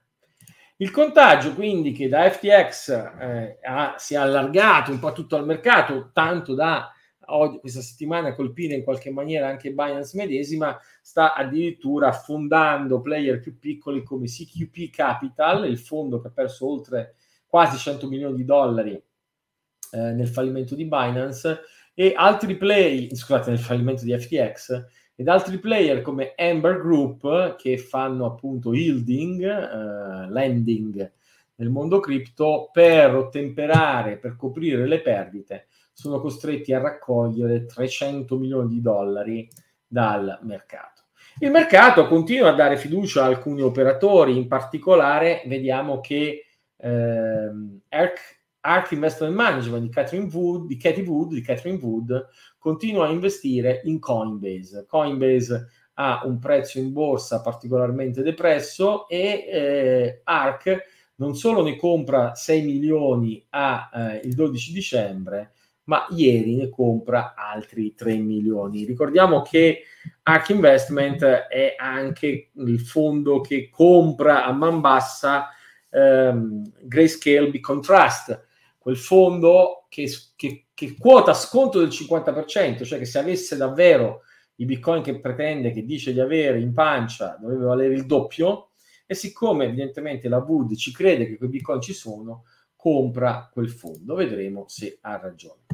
Il 0.81 0.91
contagio 0.91 1.55
quindi 1.55 1.93
che 1.93 2.09
da 2.09 2.31
FTX 2.31 2.89
eh, 3.21 3.59
ha, 3.63 3.97
si 3.99 4.15
è 4.15 4.17
allargato 4.17 4.91
un 4.91 4.99
po' 4.99 5.13
tutto 5.13 5.37
al 5.37 5.45
mercato, 5.45 6.09
tanto 6.15 6.55
da 6.55 6.91
oggi, 7.27 7.59
questa 7.59 7.83
settimana 7.83 8.35
colpire 8.35 8.77
in 8.77 8.83
qualche 8.83 9.11
maniera 9.11 9.47
anche 9.47 9.73
Binance 9.73 10.17
medesima, 10.17 10.79
sta 11.03 11.35
addirittura 11.35 12.09
affondando 12.09 13.03
player 13.03 13.41
più 13.41 13.59
piccoli 13.59 14.03
come 14.03 14.25
CQP 14.25 14.89
Capital, 14.91 15.69
il 15.69 15.79
fondo 15.79 16.19
che 16.19 16.29
ha 16.29 16.33
perso 16.33 16.67
oltre 16.67 17.17
quasi 17.47 17.77
100 17.77 18.09
milioni 18.09 18.37
di 18.37 18.47
dollari 18.47 18.93
eh, 18.95 19.99
nel 19.99 20.29
fallimento 20.29 20.75
di 20.75 20.87
Binance 20.87 21.61
e 21.93 22.15
altri 22.17 22.57
play, 22.57 23.15
scusate, 23.15 23.51
nel 23.51 23.59
fallimento 23.59 24.03
di 24.03 24.19
FTX 24.19 24.83
ed 25.21 25.29
altri 25.29 25.59
player 25.59 26.01
come 26.01 26.33
Amber 26.35 26.81
Group 26.81 27.57
che 27.57 27.77
fanno 27.77 28.25
appunto 28.25 28.73
yielding, 28.73 29.43
eh, 29.43 30.31
lending 30.31 31.13
nel 31.57 31.69
mondo 31.69 32.01
cripto 32.01 32.71
per 32.73 33.15
ottemperare, 33.15 34.17
per 34.17 34.35
coprire 34.35 34.87
le 34.87 35.03
perdite, 35.03 35.67
sono 35.93 36.21
costretti 36.21 36.73
a 36.73 36.81
raccogliere 36.81 37.67
300 37.67 38.39
milioni 38.39 38.71
di 38.71 38.81
dollari 38.81 39.47
dal 39.87 40.39
mercato. 40.41 41.03
Il 41.41 41.51
mercato 41.51 42.07
continua 42.07 42.49
a 42.49 42.55
dare 42.55 42.79
fiducia 42.79 43.23
a 43.23 43.27
alcuni 43.27 43.61
operatori, 43.61 44.39
in 44.39 44.49
particolare 44.49 45.43
vediamo 45.45 46.01
che 46.01 46.47
ehm, 46.79 47.81
ERC 47.91 48.41
Arc 48.63 48.93
Investment 48.93 49.35
Management 49.35 49.83
di 49.85 49.89
Catherine 49.91 50.29
Wood, 50.33 50.67
di 50.67 50.77
Katie 50.77 51.05
Wood, 51.05 51.33
di 51.33 51.41
Catherine 51.41 51.79
Wood 51.79 52.29
continua 52.61 53.07
a 53.07 53.11
investire 53.11 53.81
in 53.85 53.99
Coinbase. 53.99 54.87
Coinbase 54.87 55.69
ha 55.95 56.23
un 56.25 56.39
prezzo 56.39 56.79
in 56.79 56.93
borsa 56.93 57.41
particolarmente 57.41 58.23
depresso 58.23 59.09
e 59.09 59.47
eh, 59.51 60.21
ARC 60.23 60.85
non 61.17 61.35
solo 61.35 61.63
ne 61.63 61.77
compra 61.77 62.35
6 62.35 62.63
milioni 62.63 63.45
a, 63.51 63.91
eh, 63.93 64.21
il 64.25 64.35
12 64.35 64.73
dicembre, 64.73 65.53
ma 65.85 66.07
ieri 66.11 66.55
ne 66.57 66.69
compra 66.69 67.35
altri 67.35 67.95
3 67.95 68.17
milioni. 68.17 68.85
Ricordiamo 68.85 69.43
che 69.43 69.83
ARC 70.23 70.51
Investment 70.51 71.23
è 71.23 71.75
anche 71.77 72.51
il 72.53 72.81
fondo 72.81 73.41
che 73.41 73.69
compra 73.71 74.45
a 74.45 74.53
man 74.53 74.81
bassa 74.81 75.49
ehm, 75.91 76.73
Grayscale 76.83 77.51
Beacon 77.51 77.81
Trust, 77.83 78.47
quel 78.81 78.97
fondo 78.97 79.85
che, 79.91 80.09
che, 80.37 80.69
che 80.73 80.97
quota 80.99 81.35
sconto 81.35 81.81
del 81.81 81.89
50%, 81.89 82.83
cioè 82.85 82.99
che 82.99 83.05
se 83.05 83.19
avesse 83.19 83.59
davvero 83.59 84.23
i 84.57 84.65
bitcoin 84.65 85.03
che 85.03 85.21
pretende, 85.21 85.71
che 85.71 85.85
dice 85.85 86.15
di 86.15 86.21
avere 86.21 86.61
in 86.61 86.73
pancia, 86.73 87.37
dovrebbe 87.39 87.67
valere 87.67 87.93
il 87.93 88.07
doppio, 88.07 88.71
e 89.05 89.15
siccome 89.15 89.67
evidentemente 89.67 90.29
la 90.29 90.39
Wood 90.39 90.75
ci 90.77 90.93
crede 90.93 91.27
che 91.27 91.37
quei 91.37 91.51
bitcoin 91.51 91.83
ci 91.83 91.93
sono, 91.93 92.45
compra 92.75 93.51
quel 93.53 93.69
fondo. 93.69 94.15
Vedremo 94.15 94.65
se 94.67 94.99
ha 95.03 95.19
ragione. 95.19 95.67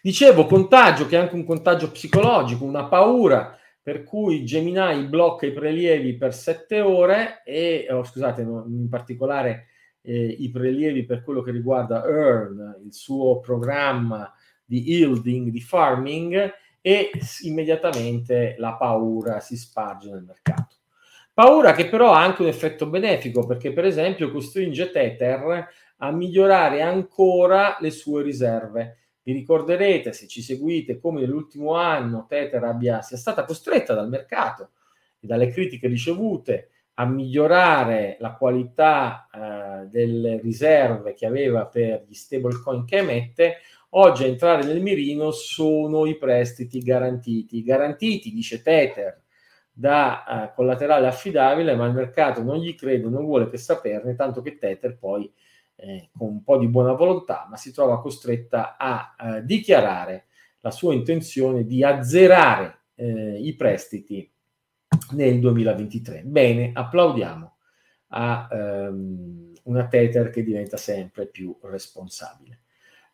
Dicevo, 0.00 0.46
contagio 0.46 1.06
che 1.06 1.16
è 1.16 1.20
anche 1.20 1.34
un 1.34 1.44
contagio 1.44 1.90
psicologico, 1.90 2.64
una 2.64 2.86
paura 2.86 3.58
per 3.82 4.04
cui 4.04 4.46
Gemini 4.46 5.04
blocca 5.04 5.44
i 5.44 5.52
prelievi 5.52 6.16
per 6.16 6.32
sette 6.32 6.80
ore 6.80 7.42
e, 7.44 7.86
oh, 7.90 8.04
scusate, 8.04 8.40
in 8.40 8.86
particolare 8.88 9.66
eh, 10.06 10.36
i 10.38 10.50
prelievi 10.50 11.04
per 11.04 11.22
quello 11.22 11.40
che 11.40 11.50
riguarda 11.50 12.04
Earn, 12.04 12.82
il 12.84 12.92
suo 12.92 13.40
programma 13.40 14.32
di 14.64 14.82
yielding, 14.82 15.48
di 15.48 15.60
farming, 15.60 16.52
e 16.80 17.10
immediatamente 17.44 18.56
la 18.58 18.74
paura 18.74 19.40
si 19.40 19.56
sparge 19.56 20.10
nel 20.10 20.22
mercato. 20.22 20.76
Paura 21.32 21.72
che 21.72 21.88
però 21.88 22.12
ha 22.12 22.22
anche 22.22 22.42
un 22.42 22.48
effetto 22.48 22.86
benefico 22.86 23.46
perché 23.46 23.72
per 23.72 23.86
esempio 23.86 24.30
costringe 24.30 24.90
Tether 24.90 25.66
a 25.96 26.12
migliorare 26.12 26.82
ancora 26.82 27.78
le 27.80 27.90
sue 27.90 28.22
riserve. 28.22 28.98
Vi 29.22 29.32
ricorderete, 29.32 30.12
se 30.12 30.26
ci 30.28 30.42
seguite, 30.42 30.98
come 30.98 31.20
nell'ultimo 31.20 31.74
anno 31.74 32.26
Tether 32.28 32.62
abbia, 32.62 33.00
sia 33.00 33.16
stata 33.16 33.44
costretta 33.44 33.94
dal 33.94 34.10
mercato 34.10 34.72
e 35.18 35.26
dalle 35.26 35.48
critiche 35.48 35.88
ricevute 35.88 36.68
a 36.94 37.06
migliorare 37.06 38.16
la 38.20 38.34
qualità 38.34 39.28
eh, 39.32 39.86
delle 39.88 40.40
riserve 40.40 41.14
che 41.14 41.26
aveva 41.26 41.66
per 41.66 42.04
gli 42.06 42.14
stablecoin 42.14 42.84
che 42.84 42.98
emette, 42.98 43.56
oggi 43.90 44.24
a 44.24 44.28
entrare 44.28 44.64
nel 44.64 44.80
mirino 44.80 45.30
sono 45.32 46.06
i 46.06 46.16
prestiti 46.16 46.80
garantiti. 46.80 47.64
Garantiti, 47.64 48.32
dice 48.32 48.62
Tether, 48.62 49.22
da 49.72 50.24
eh, 50.24 50.54
collaterale 50.54 51.08
affidabile, 51.08 51.74
ma 51.74 51.86
il 51.86 51.94
mercato 51.94 52.42
non 52.42 52.58
gli 52.58 52.74
crede, 52.76 53.08
non 53.08 53.24
vuole 53.24 53.50
che 53.50 53.58
saperne, 53.58 54.14
tanto 54.14 54.40
che 54.40 54.56
Tether 54.56 54.96
poi, 54.96 55.32
eh, 55.76 56.10
con 56.16 56.28
un 56.28 56.42
po' 56.44 56.58
di 56.58 56.68
buona 56.68 56.92
volontà, 56.92 57.46
ma 57.50 57.56
si 57.56 57.72
trova 57.72 58.00
costretta 58.00 58.76
a 58.78 59.16
eh, 59.18 59.44
dichiarare 59.44 60.26
la 60.60 60.70
sua 60.70 60.94
intenzione 60.94 61.64
di 61.64 61.82
azzerare 61.82 62.82
eh, 62.94 63.38
i 63.40 63.54
prestiti 63.56 64.30
nel 65.12 65.40
2023. 65.40 66.22
Bene, 66.24 66.70
applaudiamo 66.72 67.56
a 68.08 68.48
um, 68.50 69.52
una 69.64 69.86
Tether 69.86 70.30
che 70.30 70.42
diventa 70.42 70.76
sempre 70.76 71.26
più 71.26 71.56
responsabile. 71.62 72.60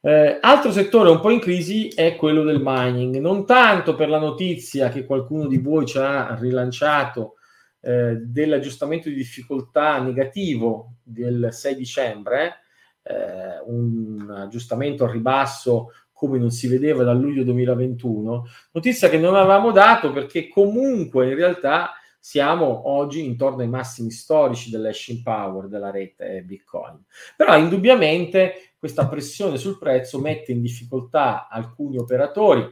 Eh, 0.02 0.38
altro 0.40 0.72
settore 0.72 1.10
un 1.10 1.20
po' 1.20 1.30
in 1.30 1.40
crisi 1.40 1.88
è 1.88 2.16
quello 2.16 2.42
del 2.42 2.62
mining, 2.62 3.16
non 3.18 3.44
tanto 3.44 3.94
per 3.94 4.08
la 4.08 4.18
notizia 4.18 4.88
che 4.88 5.04
qualcuno 5.04 5.46
di 5.46 5.58
voi 5.58 5.84
ci 5.84 5.98
ha 5.98 6.34
rilanciato 6.36 7.34
eh, 7.80 8.16
dell'aggiustamento 8.16 9.10
di 9.10 9.14
difficoltà 9.14 10.00
negativo 10.00 10.94
del 11.02 11.48
6 11.50 11.74
dicembre, 11.74 12.60
eh, 13.02 13.60
un 13.66 14.30
aggiustamento 14.30 15.04
al 15.04 15.10
ribasso 15.10 15.92
come 16.20 16.36
non 16.36 16.50
si 16.50 16.68
vedeva 16.68 17.02
dal 17.02 17.18
luglio 17.18 17.44
2021, 17.44 18.46
notizia 18.72 19.08
che 19.08 19.16
non 19.16 19.34
avevamo 19.34 19.70
dato 19.72 20.12
perché 20.12 20.48
comunque 20.48 21.30
in 21.30 21.34
realtà 21.34 21.92
siamo 22.18 22.90
oggi 22.90 23.24
intorno 23.24 23.62
ai 23.62 23.68
massimi 23.68 24.10
storici 24.10 24.68
dell'hashing 24.68 25.22
power 25.22 25.66
della 25.68 25.90
rete 25.90 26.42
Bitcoin. 26.42 27.02
Però 27.34 27.56
indubbiamente 27.56 28.74
questa 28.78 29.08
pressione 29.08 29.56
sul 29.56 29.78
prezzo 29.78 30.20
mette 30.20 30.52
in 30.52 30.60
difficoltà 30.60 31.48
alcuni 31.48 31.96
operatori, 31.96 32.70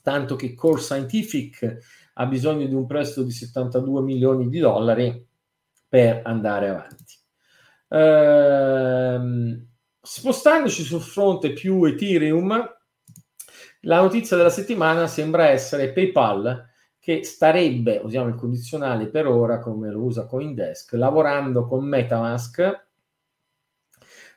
tanto 0.00 0.34
che 0.34 0.54
Core 0.54 0.80
Scientific 0.80 1.76
ha 2.14 2.24
bisogno 2.24 2.64
di 2.64 2.74
un 2.74 2.86
prestito 2.86 3.22
di 3.22 3.32
72 3.32 4.00
milioni 4.00 4.48
di 4.48 4.58
dollari 4.60 5.26
per 5.86 6.22
andare 6.24 6.70
avanti. 6.70 7.20
Ehm, 7.90 9.71
spostandoci 10.02 10.82
sul 10.82 11.00
fronte 11.00 11.52
più 11.52 11.84
Ethereum, 11.84 12.50
la 13.82 14.00
notizia 14.00 14.36
della 14.36 14.50
settimana 14.50 15.06
sembra 15.06 15.48
essere 15.48 15.92
PayPal 15.92 16.70
che 16.98 17.24
starebbe, 17.24 18.00
usiamo 18.02 18.28
il 18.28 18.34
condizionale 18.34 19.08
per 19.08 19.26
ora 19.26 19.58
come 19.58 19.90
lo 19.90 20.02
usa 20.02 20.26
Coindesk, 20.26 20.92
lavorando 20.92 21.66
con 21.66 21.84
Metamask 21.84 22.86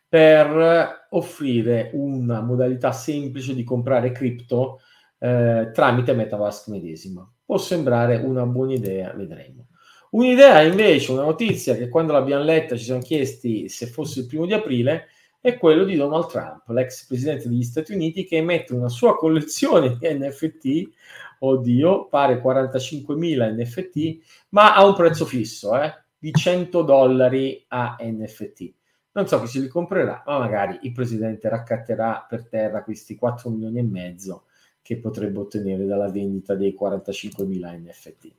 per 0.08 1.08
offrire 1.10 1.90
una 1.94 2.42
modalità 2.42 2.92
semplice 2.92 3.54
di 3.54 3.64
comprare 3.64 4.12
cripto 4.12 4.80
eh, 5.20 5.72
tramite 5.74 6.14
Metamask 6.14 6.68
medesimo. 6.68 7.34
Può 7.46 7.58
sembrare 7.58 8.18
una 8.18 8.46
buona 8.46 8.74
idea, 8.74 9.14
vedremo. 9.14 9.68
Un'idea 10.12 10.62
invece, 10.62 11.12
una 11.12 11.24
notizia 11.24 11.76
che 11.76 11.90
quando 11.90 12.14
l'abbiamo 12.14 12.44
letta 12.44 12.76
ci 12.78 12.86
siamo 12.86 13.02
chiesti 13.02 13.68
se 13.68 13.88
fosse 13.88 14.22
il 14.22 14.28
primo 14.28 14.46
di 14.46 14.54
aprile, 14.54 15.08
è 15.46 15.60
quello 15.60 15.84
di 15.84 15.96
Donald 15.96 16.26
Trump, 16.26 16.68
l'ex 16.70 17.06
presidente 17.06 17.48
degli 17.48 17.62
Stati 17.62 17.94
Uniti, 17.94 18.26
che 18.26 18.38
emette 18.38 18.74
una 18.74 18.90
sua 18.90 19.16
collezione 19.16 19.96
di 19.96 20.12
NFT, 20.12 20.90
oddio, 21.38 22.08
pare 22.08 22.42
45.000 22.42 23.56
NFT, 23.56 24.48
ma 24.50 24.74
a 24.74 24.84
un 24.84 24.96
prezzo 24.96 25.24
fisso, 25.26 25.80
eh, 25.80 25.94
di 26.18 26.32
100 26.32 26.82
dollari 26.82 27.64
a 27.68 27.96
NFT. 28.00 28.74
Non 29.12 29.28
so 29.28 29.40
chi 29.42 29.46
se 29.46 29.60
li 29.60 29.68
comprerà, 29.68 30.24
ma 30.26 30.40
magari 30.40 30.80
il 30.82 30.92
presidente 30.92 31.48
raccatterà 31.48 32.26
per 32.28 32.48
terra 32.48 32.84
questi 32.84 33.16
4 33.16 33.48
milioni 33.52 33.78
e 33.78 33.84
mezzo 33.84 34.46
che 34.82 34.98
potrebbe 34.98 35.38
ottenere 35.38 35.86
dalla 35.86 36.10
vendita 36.10 36.56
dei 36.56 36.76
45.000 36.76 37.82
NFT. 37.84 38.34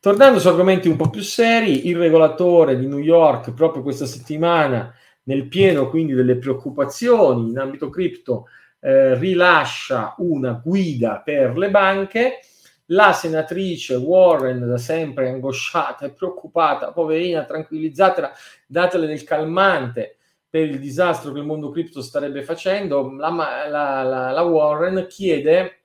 Tornando 0.00 0.40
su 0.40 0.48
argomenti 0.48 0.88
un 0.88 0.96
po' 0.96 1.10
più 1.10 1.22
seri, 1.22 1.86
il 1.86 1.96
regolatore 1.96 2.76
di 2.76 2.88
New 2.88 2.98
York 2.98 3.52
proprio 3.52 3.84
questa 3.84 4.04
settimana 4.04 4.92
nel 5.24 5.48
pieno 5.48 5.88
quindi 5.88 6.12
delle 6.14 6.36
preoccupazioni 6.36 7.50
in 7.50 7.58
ambito 7.58 7.90
cripto, 7.90 8.46
eh, 8.80 9.14
rilascia 9.18 10.14
una 10.18 10.60
guida 10.62 11.20
per 11.24 11.56
le 11.56 11.70
banche. 11.70 12.40
La 12.88 13.12
senatrice 13.14 13.94
Warren, 13.94 14.66
da 14.66 14.76
sempre 14.76 15.30
angosciata 15.30 16.04
e 16.04 16.10
preoccupata, 16.10 16.92
poverina, 16.92 17.44
tranquillizzatela, 17.44 18.30
datele 18.66 19.06
del 19.06 19.24
calmante 19.24 20.16
per 20.50 20.68
il 20.68 20.78
disastro 20.78 21.32
che 21.32 21.38
il 21.38 21.46
mondo 21.46 21.70
cripto 21.70 22.02
starebbe 22.02 22.42
facendo. 22.42 23.10
La, 23.16 23.30
la, 23.30 24.02
la, 24.02 24.30
la 24.30 24.42
Warren 24.42 25.06
chiede 25.08 25.84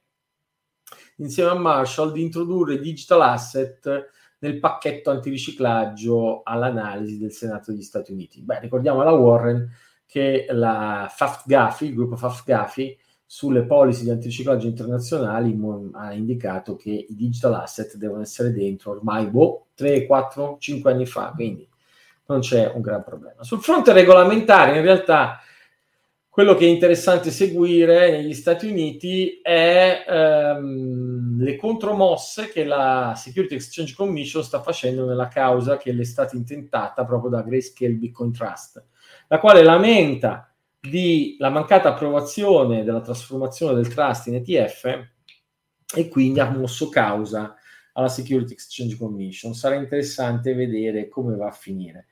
insieme 1.16 1.52
a 1.52 1.56
Marshall 1.56 2.12
di 2.12 2.22
introdurre 2.22 2.80
digital 2.80 3.22
asset 3.22 4.10
nel 4.40 4.60
pacchetto 4.60 5.10
antiriciclaggio 5.10 6.42
all'analisi 6.44 7.18
del 7.18 7.32
Senato 7.32 7.72
degli 7.72 7.82
Stati 7.82 8.12
Uniti. 8.12 8.42
Beh, 8.42 8.60
ricordiamo 8.60 9.02
alla 9.02 9.12
Warren 9.12 9.70
che 10.06 10.48
la 10.50 11.08
FAFGAFI, 11.10 11.86
il 11.86 11.94
gruppo 11.94 12.16
FAFGAFI, 12.16 12.98
sulle 13.32 13.64
policy 13.64 14.06
di 14.06 14.10
antiriciclaggio 14.10 14.66
internazionali 14.66 15.56
ha 15.92 16.14
indicato 16.14 16.76
che 16.76 16.90
i 16.90 17.16
digital 17.16 17.54
asset 17.54 17.96
devono 17.96 18.22
essere 18.22 18.52
dentro 18.52 18.90
ormai 18.90 19.28
boh, 19.28 19.68
3, 19.76 20.08
4, 20.08 20.58
5 20.60 20.92
anni 20.92 21.06
fa, 21.06 21.32
quindi 21.36 21.70
non 22.26 22.40
c'è 22.40 22.72
un 22.74 22.82
gran 22.82 23.04
problema. 23.04 23.44
Sul 23.44 23.60
fronte 23.60 23.94
regolamentare, 23.94 24.78
in 24.78 24.82
realtà, 24.82 25.40
quello 26.30 26.54
che 26.54 26.66
è 26.66 26.70
interessante 26.70 27.32
seguire 27.32 28.12
negli 28.12 28.36
Stati 28.36 28.68
Uniti 28.68 29.40
è 29.42 30.06
ehm, 30.08 31.42
le 31.42 31.56
contromosse 31.56 32.50
che 32.50 32.64
la 32.64 33.14
Security 33.18 33.56
Exchange 33.56 33.96
Commission 33.96 34.44
sta 34.44 34.62
facendo 34.62 35.06
nella 35.06 35.28
causa 35.28 35.78
che 35.78 35.92
le 35.92 36.04
è 36.04 36.06
stata 36.06 36.36
intentata 36.36 37.04
proprio 37.04 37.32
da 37.32 37.42
Grayscale 37.42 37.94
Bitcoin 37.94 38.32
Trust, 38.32 38.86
la 39.28 39.40
quale 39.40 39.64
lamenta 39.64 40.54
di 40.80 41.36
la 41.40 41.50
mancata 41.50 41.90
approvazione 41.90 42.84
della 42.84 43.02
trasformazione 43.02 43.74
del 43.74 43.88
trust 43.88 44.28
in 44.28 44.36
ETF 44.36 45.08
e 45.96 46.08
quindi 46.08 46.40
ha 46.40 46.50
mosso 46.50 46.90
causa 46.90 47.56
alla 47.94 48.08
Security 48.08 48.54
Exchange 48.54 48.96
Commission. 48.96 49.54
Sarà 49.56 49.76
interessante 49.76 50.54
vedere 50.54 51.10
come 51.10 51.36
va 51.36 51.48
a 51.48 51.52
finire. 51.52 52.08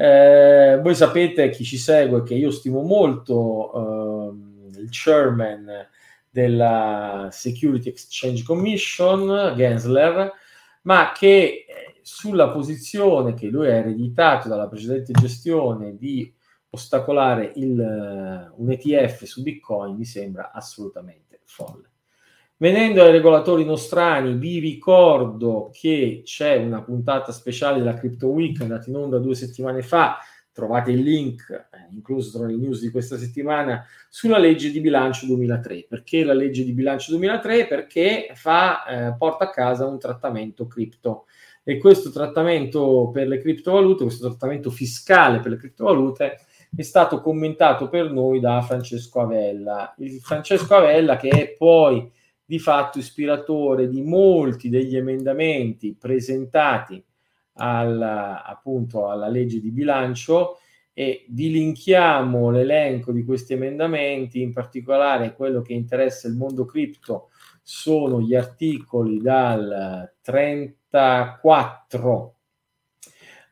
Eh, 0.00 0.78
voi 0.80 0.94
sapete, 0.94 1.50
chi 1.50 1.64
ci 1.64 1.76
segue, 1.76 2.22
che 2.22 2.34
io 2.34 2.52
stimo 2.52 2.82
molto 2.82 4.30
eh, 4.72 4.80
il 4.80 4.88
chairman 4.92 5.88
della 6.30 7.28
Security 7.32 7.88
Exchange 7.88 8.44
Commission, 8.44 9.54
Gensler, 9.56 10.32
ma 10.82 11.10
che 11.12 11.64
eh, 11.66 11.98
sulla 12.02 12.50
posizione 12.50 13.34
che 13.34 13.48
lui 13.48 13.66
ha 13.66 13.74
ereditato 13.74 14.48
dalla 14.48 14.68
precedente 14.68 15.10
gestione 15.14 15.96
di 15.96 16.32
ostacolare 16.70 17.50
il, 17.56 17.80
eh, 17.80 18.52
un 18.54 18.70
ETF 18.70 19.24
su 19.24 19.42
Bitcoin 19.42 19.96
mi 19.96 20.04
sembra 20.04 20.52
assolutamente 20.52 21.40
folle. 21.42 21.90
Venendo 22.60 23.04
ai 23.04 23.12
regolatori 23.12 23.64
nostrani, 23.64 24.34
vi 24.34 24.58
ricordo 24.58 25.70
che 25.72 26.22
c'è 26.24 26.56
una 26.56 26.82
puntata 26.82 27.30
speciale 27.30 27.78
della 27.78 27.94
Crypto 27.94 28.26
Week 28.26 28.60
andata 28.60 28.90
in 28.90 28.96
onda 28.96 29.18
due 29.18 29.36
settimane 29.36 29.80
fa. 29.80 30.18
Trovate 30.50 30.90
il 30.90 31.02
link, 31.02 31.50
eh, 31.50 31.94
incluso 31.94 32.36
tra 32.36 32.48
le 32.48 32.56
news 32.56 32.80
di 32.80 32.90
questa 32.90 33.16
settimana, 33.16 33.86
sulla 34.08 34.38
legge 34.38 34.72
di 34.72 34.80
bilancio 34.80 35.26
2003. 35.26 35.86
Perché 35.88 36.24
la 36.24 36.32
legge 36.32 36.64
di 36.64 36.72
bilancio 36.72 37.12
2003? 37.12 37.68
Perché 37.68 38.32
fa, 38.34 38.84
eh, 38.86 39.14
porta 39.16 39.44
a 39.44 39.50
casa 39.50 39.86
un 39.86 40.00
trattamento 40.00 40.66
cripto. 40.66 41.26
E 41.62 41.78
questo 41.78 42.10
trattamento 42.10 43.10
per 43.12 43.28
le 43.28 43.38
criptovalute, 43.38 44.02
questo 44.02 44.26
trattamento 44.26 44.70
fiscale 44.70 45.38
per 45.38 45.52
le 45.52 45.58
criptovalute, 45.58 46.40
è 46.74 46.82
stato 46.82 47.20
commentato 47.20 47.88
per 47.88 48.10
noi 48.10 48.40
da 48.40 48.60
Francesco 48.62 49.20
Avella. 49.20 49.94
Il 49.98 50.18
Francesco 50.18 50.74
Avella 50.74 51.16
che 51.16 51.28
è 51.28 51.54
poi 51.56 52.16
di 52.48 52.58
fatto 52.58 52.98
ispiratore 52.98 53.90
di 53.90 54.00
molti 54.00 54.70
degli 54.70 54.96
emendamenti 54.96 55.94
presentati 55.94 57.04
alla, 57.56 58.42
appunto 58.42 59.10
alla 59.10 59.28
legge 59.28 59.60
di 59.60 59.70
bilancio 59.70 60.56
e 60.94 61.26
vi 61.28 61.50
linkiamo 61.50 62.50
l'elenco 62.50 63.12
di 63.12 63.22
questi 63.22 63.52
emendamenti, 63.52 64.40
in 64.40 64.54
particolare 64.54 65.34
quello 65.34 65.60
che 65.60 65.74
interessa 65.74 66.26
il 66.26 66.36
mondo 66.36 66.64
cripto 66.64 67.28
sono 67.62 68.22
gli 68.22 68.34
articoli 68.34 69.20
dal 69.20 70.14
34 70.22 72.34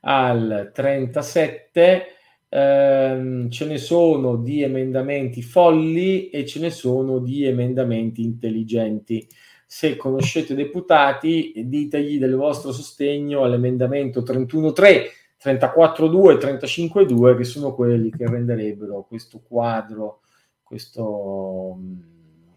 al 0.00 0.70
37 0.72 2.15
ehm, 2.56 3.50
ce 3.50 3.66
ne 3.66 3.76
sono 3.76 4.36
di 4.36 4.62
emendamenti 4.62 5.42
folli 5.42 6.30
e 6.30 6.46
ce 6.46 6.60
ne 6.60 6.70
sono 6.70 7.18
di 7.18 7.44
emendamenti 7.44 8.22
intelligenti. 8.22 9.26
Se 9.66 9.96
conoscete 9.96 10.54
deputati, 10.54 11.52
ditegli 11.66 12.18
del 12.18 12.34
vostro 12.36 12.72
sostegno 12.72 13.42
all'emendamento 13.42 14.22
31.3, 14.22 15.04
34.2 15.42 16.30
e 16.30 16.56
35.2, 16.56 17.36
che 17.36 17.44
sono 17.44 17.74
quelli 17.74 18.10
che 18.10 18.26
renderebbero 18.26 19.04
questo 19.06 19.42
quadro, 19.46 20.20
questo, 20.62 21.78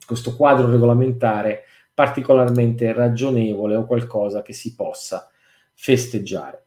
questo 0.05 0.35
quadro 0.35 0.69
regolamentare 0.69 1.63
particolarmente 1.93 2.93
ragionevole 2.93 3.75
o 3.75 3.85
qualcosa 3.85 4.41
che 4.41 4.53
si 4.53 4.73
possa 4.75 5.29
festeggiare. 5.73 6.63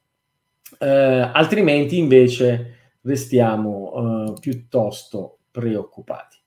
Eh, 0.79 0.87
altrimenti, 0.87 1.97
invece, 1.97 2.82
restiamo 3.03 3.93
uh, 3.95 4.33
piuttosto 4.41 5.39
preoccupati. 5.51 6.39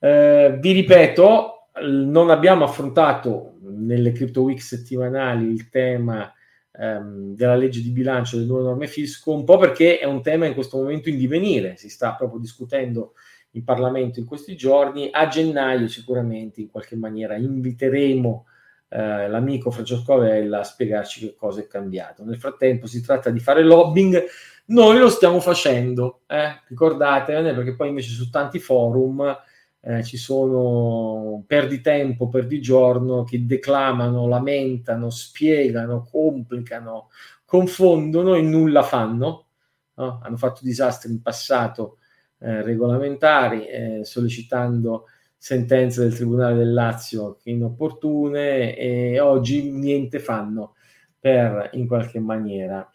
Uh, 0.00 0.58
vi 0.58 0.72
ripeto, 0.72 1.68
non 1.82 2.30
abbiamo 2.30 2.64
affrontato 2.64 3.58
nelle 3.62 4.12
Crypto 4.12 4.42
Week 4.42 4.60
settimanali 4.60 5.46
il 5.46 5.68
tema 5.68 6.32
um, 6.72 7.34
della 7.34 7.56
legge 7.56 7.82
di 7.82 7.90
bilancio 7.90 8.36
delle 8.36 8.48
nuove 8.48 8.64
norme 8.64 8.86
fisco, 8.86 9.32
un 9.32 9.44
po' 9.44 9.58
perché 9.58 9.98
è 9.98 10.04
un 10.04 10.22
tema 10.22 10.46
in 10.46 10.54
questo 10.54 10.78
momento 10.78 11.08
in 11.08 11.18
divenire, 11.18 11.76
si 11.76 11.88
sta 11.88 12.14
proprio 12.14 12.40
discutendo 12.40 13.14
in 13.52 13.64
Parlamento 13.64 14.18
in 14.18 14.26
questi 14.26 14.56
giorni. 14.56 15.08
A 15.10 15.28
gennaio 15.28 15.88
sicuramente 15.88 16.60
in 16.60 16.70
qualche 16.70 16.96
maniera 16.96 17.36
inviteremo 17.36 18.46
eh, 18.88 19.28
l'amico 19.28 19.70
Francesco 19.70 20.14
Avella 20.14 20.60
a 20.60 20.64
spiegarci 20.64 21.20
che 21.20 21.34
cosa 21.34 21.60
è 21.60 21.66
cambiato. 21.66 22.24
Nel 22.24 22.38
frattempo 22.38 22.86
si 22.86 23.02
tratta 23.02 23.30
di 23.30 23.40
fare 23.40 23.62
lobbying, 23.62 24.24
noi 24.66 24.98
lo 24.98 25.08
stiamo 25.08 25.40
facendo, 25.40 26.20
eh? 26.26 26.60
ricordatevene 26.68 27.54
perché 27.54 27.74
poi 27.74 27.88
invece 27.88 28.10
su 28.10 28.30
tanti 28.30 28.58
forum 28.58 29.36
eh, 29.80 30.02
ci 30.02 30.16
sono 30.16 31.42
perdi 31.46 31.80
tempo, 31.80 32.28
perdi 32.28 32.60
giorno 32.60 33.24
che 33.24 33.46
declamano, 33.46 34.26
lamentano, 34.26 35.10
spiegano, 35.10 36.06
complicano, 36.10 37.08
confondono 37.44 38.34
e 38.34 38.42
nulla 38.42 38.82
fanno. 38.82 39.46
No? 39.94 40.20
Hanno 40.22 40.36
fatto 40.36 40.60
disastri 40.62 41.10
in 41.10 41.22
passato 41.22 41.98
eh, 42.38 42.62
regolamentari, 42.62 43.66
eh, 43.66 44.00
sollecitando 44.04 45.06
sentenze 45.38 46.02
del 46.02 46.14
Tribunale 46.14 46.56
del 46.56 46.72
Lazio 46.72 47.38
inopportune 47.44 48.76
e 48.76 49.20
oggi 49.20 49.70
niente 49.70 50.18
fanno 50.18 50.74
per 51.18 51.70
in 51.72 51.86
qualche 51.86 52.18
maniera 52.18 52.90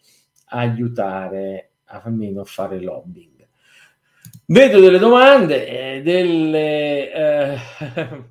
aiutare 0.46 1.70
almeno 1.86 2.42
a 2.42 2.44
fare 2.44 2.80
lobbying. 2.80 3.32
Vedo 4.46 4.78
delle 4.78 4.98
domande, 4.98 5.96
eh, 5.96 6.02
delle, 6.02 7.12
eh, 7.12 7.58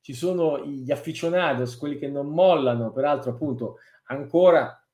ci 0.00 0.12
sono 0.12 0.66
gli 0.66 0.90
afficionados, 0.90 1.76
quelli 1.76 1.98
che 1.98 2.08
non 2.08 2.26
mollano, 2.26 2.92
peraltro 2.92 3.30
appunto 3.30 3.78
ancora 4.06 4.84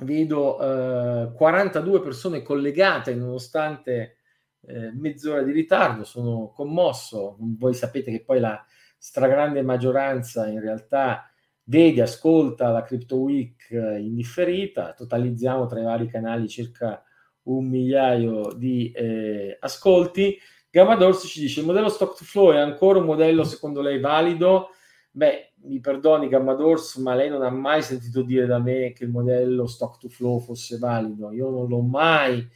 vedo 0.00 0.60
eh, 0.60 1.32
42 1.32 2.00
persone 2.00 2.42
collegate 2.42 3.14
nonostante 3.14 4.18
eh, 4.66 4.92
mezz'ora 4.92 5.42
di 5.42 5.52
ritardo, 5.52 6.04
sono 6.04 6.52
commosso, 6.54 7.36
voi 7.38 7.74
sapete 7.74 8.10
che 8.10 8.22
poi 8.22 8.40
la 8.40 8.62
stragrande 8.98 9.62
maggioranza 9.62 10.46
in 10.48 10.60
realtà 10.60 11.30
vede, 11.64 12.02
ascolta 12.02 12.70
la 12.70 12.82
Crypto 12.82 13.16
Week 13.16 13.70
eh, 13.70 13.98
indifferita, 14.00 14.92
totalizziamo 14.92 15.66
tra 15.66 15.80
i 15.80 15.84
vari 15.84 16.08
canali 16.08 16.48
circa 16.48 17.02
un 17.44 17.68
migliaio 17.68 18.52
di 18.54 18.90
eh, 18.90 19.56
ascolti. 19.60 20.36
Gamma 20.70 20.96
Dorsi 20.96 21.28
ci 21.28 21.40
dice: 21.40 21.60
il 21.60 21.66
modello 21.66 21.88
stock 21.88 22.16
to 22.16 22.24
flow 22.24 22.52
è 22.52 22.58
ancora 22.58 22.98
un 22.98 23.04
modello 23.04 23.44
secondo 23.44 23.80
lei 23.80 24.00
valido? 24.00 24.70
Beh, 25.10 25.54
mi 25.62 25.80
perdoni 25.80 26.28
Gamma 26.28 26.54
Dors, 26.54 26.96
ma 26.96 27.14
lei 27.14 27.30
non 27.30 27.42
ha 27.42 27.48
mai 27.48 27.82
sentito 27.82 28.22
dire 28.22 28.46
da 28.46 28.58
me 28.58 28.92
che 28.92 29.04
il 29.04 29.10
modello 29.10 29.66
stock 29.66 29.98
to 29.98 30.08
flow 30.08 30.40
fosse 30.40 30.76
valido. 30.76 31.32
Io 31.32 31.48
non 31.48 31.68
l'ho 31.68 31.80
mai 31.80 32.46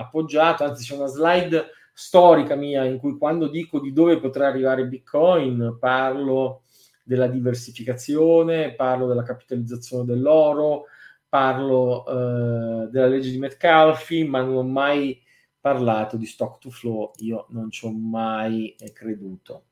appoggiato, 0.00 0.64
anzi 0.64 0.84
c'è 0.84 0.96
una 0.96 1.06
slide 1.06 1.66
storica 1.92 2.54
mia 2.54 2.84
in 2.84 2.98
cui 2.98 3.18
quando 3.18 3.48
dico 3.48 3.78
di 3.78 3.92
dove 3.92 4.18
potrà 4.18 4.46
arrivare 4.48 4.86
Bitcoin 4.86 5.76
parlo 5.78 6.62
della 7.02 7.26
diversificazione, 7.26 8.74
parlo 8.74 9.06
della 9.06 9.22
capitalizzazione 9.22 10.04
dell'oro, 10.04 10.84
parlo 11.28 12.06
eh, 12.06 12.88
della 12.88 13.06
legge 13.06 13.30
di 13.30 13.38
Metcalfe, 13.38 14.24
ma 14.24 14.42
non 14.42 14.56
ho 14.56 14.62
mai 14.62 15.20
parlato 15.60 16.16
di 16.16 16.26
stock 16.26 16.58
to 16.58 16.70
flow, 16.70 17.12
io 17.16 17.46
non 17.50 17.70
ci 17.70 17.84
ho 17.84 17.92
mai 17.92 18.74
eh, 18.78 18.92
creduto. 18.92 19.64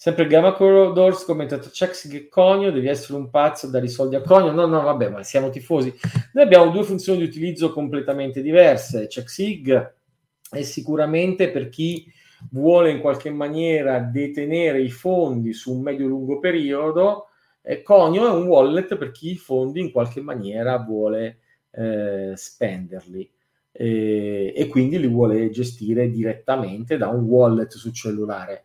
Sempre 0.00 0.28
Gamma 0.28 0.52
Corridors 0.52 1.24
commentato 1.24 1.70
Checksig 1.72 2.14
e 2.14 2.28
Conio, 2.28 2.70
devi 2.70 2.86
essere 2.86 3.18
un 3.18 3.30
pazzo 3.30 3.66
dare 3.66 3.86
i 3.86 3.88
soldi 3.88 4.14
a 4.14 4.20
Conio. 4.20 4.52
No, 4.52 4.64
no, 4.64 4.80
vabbè, 4.80 5.08
ma 5.08 5.24
siamo 5.24 5.50
tifosi. 5.50 5.92
Noi 6.34 6.44
abbiamo 6.44 6.70
due 6.70 6.84
funzioni 6.84 7.18
di 7.18 7.24
utilizzo 7.24 7.72
completamente 7.72 8.40
diverse. 8.40 9.08
Checksig 9.08 9.94
è 10.50 10.62
sicuramente 10.62 11.50
per 11.50 11.68
chi 11.68 12.06
vuole 12.52 12.92
in 12.92 13.00
qualche 13.00 13.30
maniera 13.30 13.98
detenere 13.98 14.80
i 14.80 14.88
fondi 14.88 15.52
su 15.52 15.74
un 15.74 15.82
medio-lungo 15.82 16.38
periodo, 16.38 17.26
eh, 17.60 17.82
Conio 17.82 18.28
è 18.28 18.30
un 18.30 18.46
wallet 18.46 18.96
per 18.96 19.10
chi 19.10 19.32
i 19.32 19.36
fondi 19.36 19.80
in 19.80 19.90
qualche 19.90 20.20
maniera 20.20 20.78
vuole 20.78 21.38
eh, 21.72 22.34
spenderli 22.36 23.28
eh, 23.72 24.52
e 24.54 24.66
quindi 24.68 25.00
li 25.00 25.08
vuole 25.08 25.50
gestire 25.50 26.08
direttamente 26.08 26.96
da 26.96 27.08
un 27.08 27.24
wallet 27.24 27.72
sul 27.72 27.92
cellulare. 27.92 28.62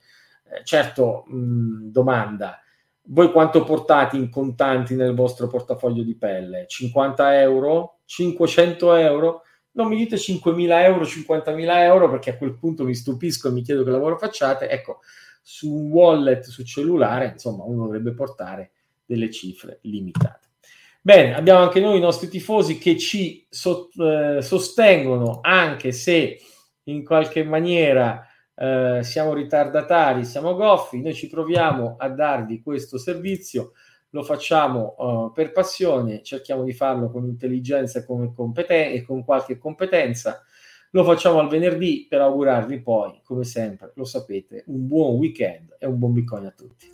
Eh, 0.54 0.64
certo, 0.64 1.24
mh, 1.28 1.92
domanda, 1.92 2.60
voi 3.08 3.32
quanto 3.32 3.64
portate 3.64 4.16
in 4.18 4.30
contanti 4.30 4.96
nel 4.96 5.16
vostro 5.16 5.48
portafoglio 5.48 6.04
di 6.04 6.16
pelle? 6.16 6.66
50 6.68 7.42
euro? 7.42 8.00
500 8.06 8.94
euro? 8.96 9.42
Non 9.72 9.88
mi 9.88 9.98
dite 9.98 10.18
5.000 10.18 10.84
euro, 10.84 11.04
50.000 11.04 11.78
euro 11.82 12.10
perché 12.10 12.30
a 12.32 12.38
quel 12.38 12.56
punto 12.58 12.84
mi 12.84 12.94
stupisco 12.94 13.48
e 13.48 13.52
mi 13.52 13.64
chiedo 13.64 13.84
che 13.84 13.90
lavoro 13.90 14.18
facciate. 14.18 14.70
Ecco, 14.70 15.00
su 15.42 15.74
un 15.74 15.92
wallet 15.92 16.44
su 16.46 16.64
cellulare, 16.64 17.32
insomma, 17.34 17.64
uno 17.64 17.86
dovrebbe 17.86 18.14
portare 18.14 18.72
delle 19.06 19.32
cifre 19.32 19.80
limitate. 19.82 20.50
Bene, 21.02 21.36
abbiamo 21.36 21.62
anche 21.62 21.82
noi 21.82 21.98
i 21.98 22.02
nostri 22.02 22.30
tifosi 22.30 22.78
che 22.78 22.98
ci 22.98 23.46
so, 23.50 23.90
eh, 23.98 24.42
sostengono, 24.42 25.40
anche 25.42 25.92
se 25.92 26.40
in 26.84 27.04
qualche 27.04 27.44
maniera 27.44 28.26
eh, 28.56 29.00
siamo 29.04 29.34
ritardatari, 29.34 30.26
siamo 30.26 30.56
goffi, 30.56 31.02
noi 31.02 31.14
ci 31.14 31.28
proviamo 31.28 31.96
a 31.98 32.10
darvi 32.10 32.62
questo 32.62 32.98
servizio, 32.98 33.74
lo 34.10 34.22
facciamo 34.22 34.96
uh, 34.98 35.32
per 35.32 35.52
passione, 35.52 36.22
cerchiamo 36.22 36.64
di 36.64 36.74
farlo 36.74 37.10
con 37.10 37.26
intelligenza 37.26 38.00
e 38.00 38.06
con, 38.06 38.32
competen- 38.34 38.94
e 38.94 39.02
con 39.02 39.24
qualche 39.24 39.58
competenza. 39.58 40.44
Lo 40.92 41.04
facciamo 41.04 41.40
al 41.40 41.50
venerdì 41.50 42.06
per 42.08 42.22
augurarvi 42.22 42.80
poi, 42.82 43.22
come 43.24 43.44
sempre, 43.44 43.92
lo 43.96 44.06
sapete, 44.06 44.64
un 44.68 44.88
buon 44.88 45.16
weekend 45.16 45.76
e 45.80 45.88
un 45.88 45.98
buon 45.98 46.14
Bitcoin 46.14 46.46
a 46.46 46.52
tutti. 46.52 46.90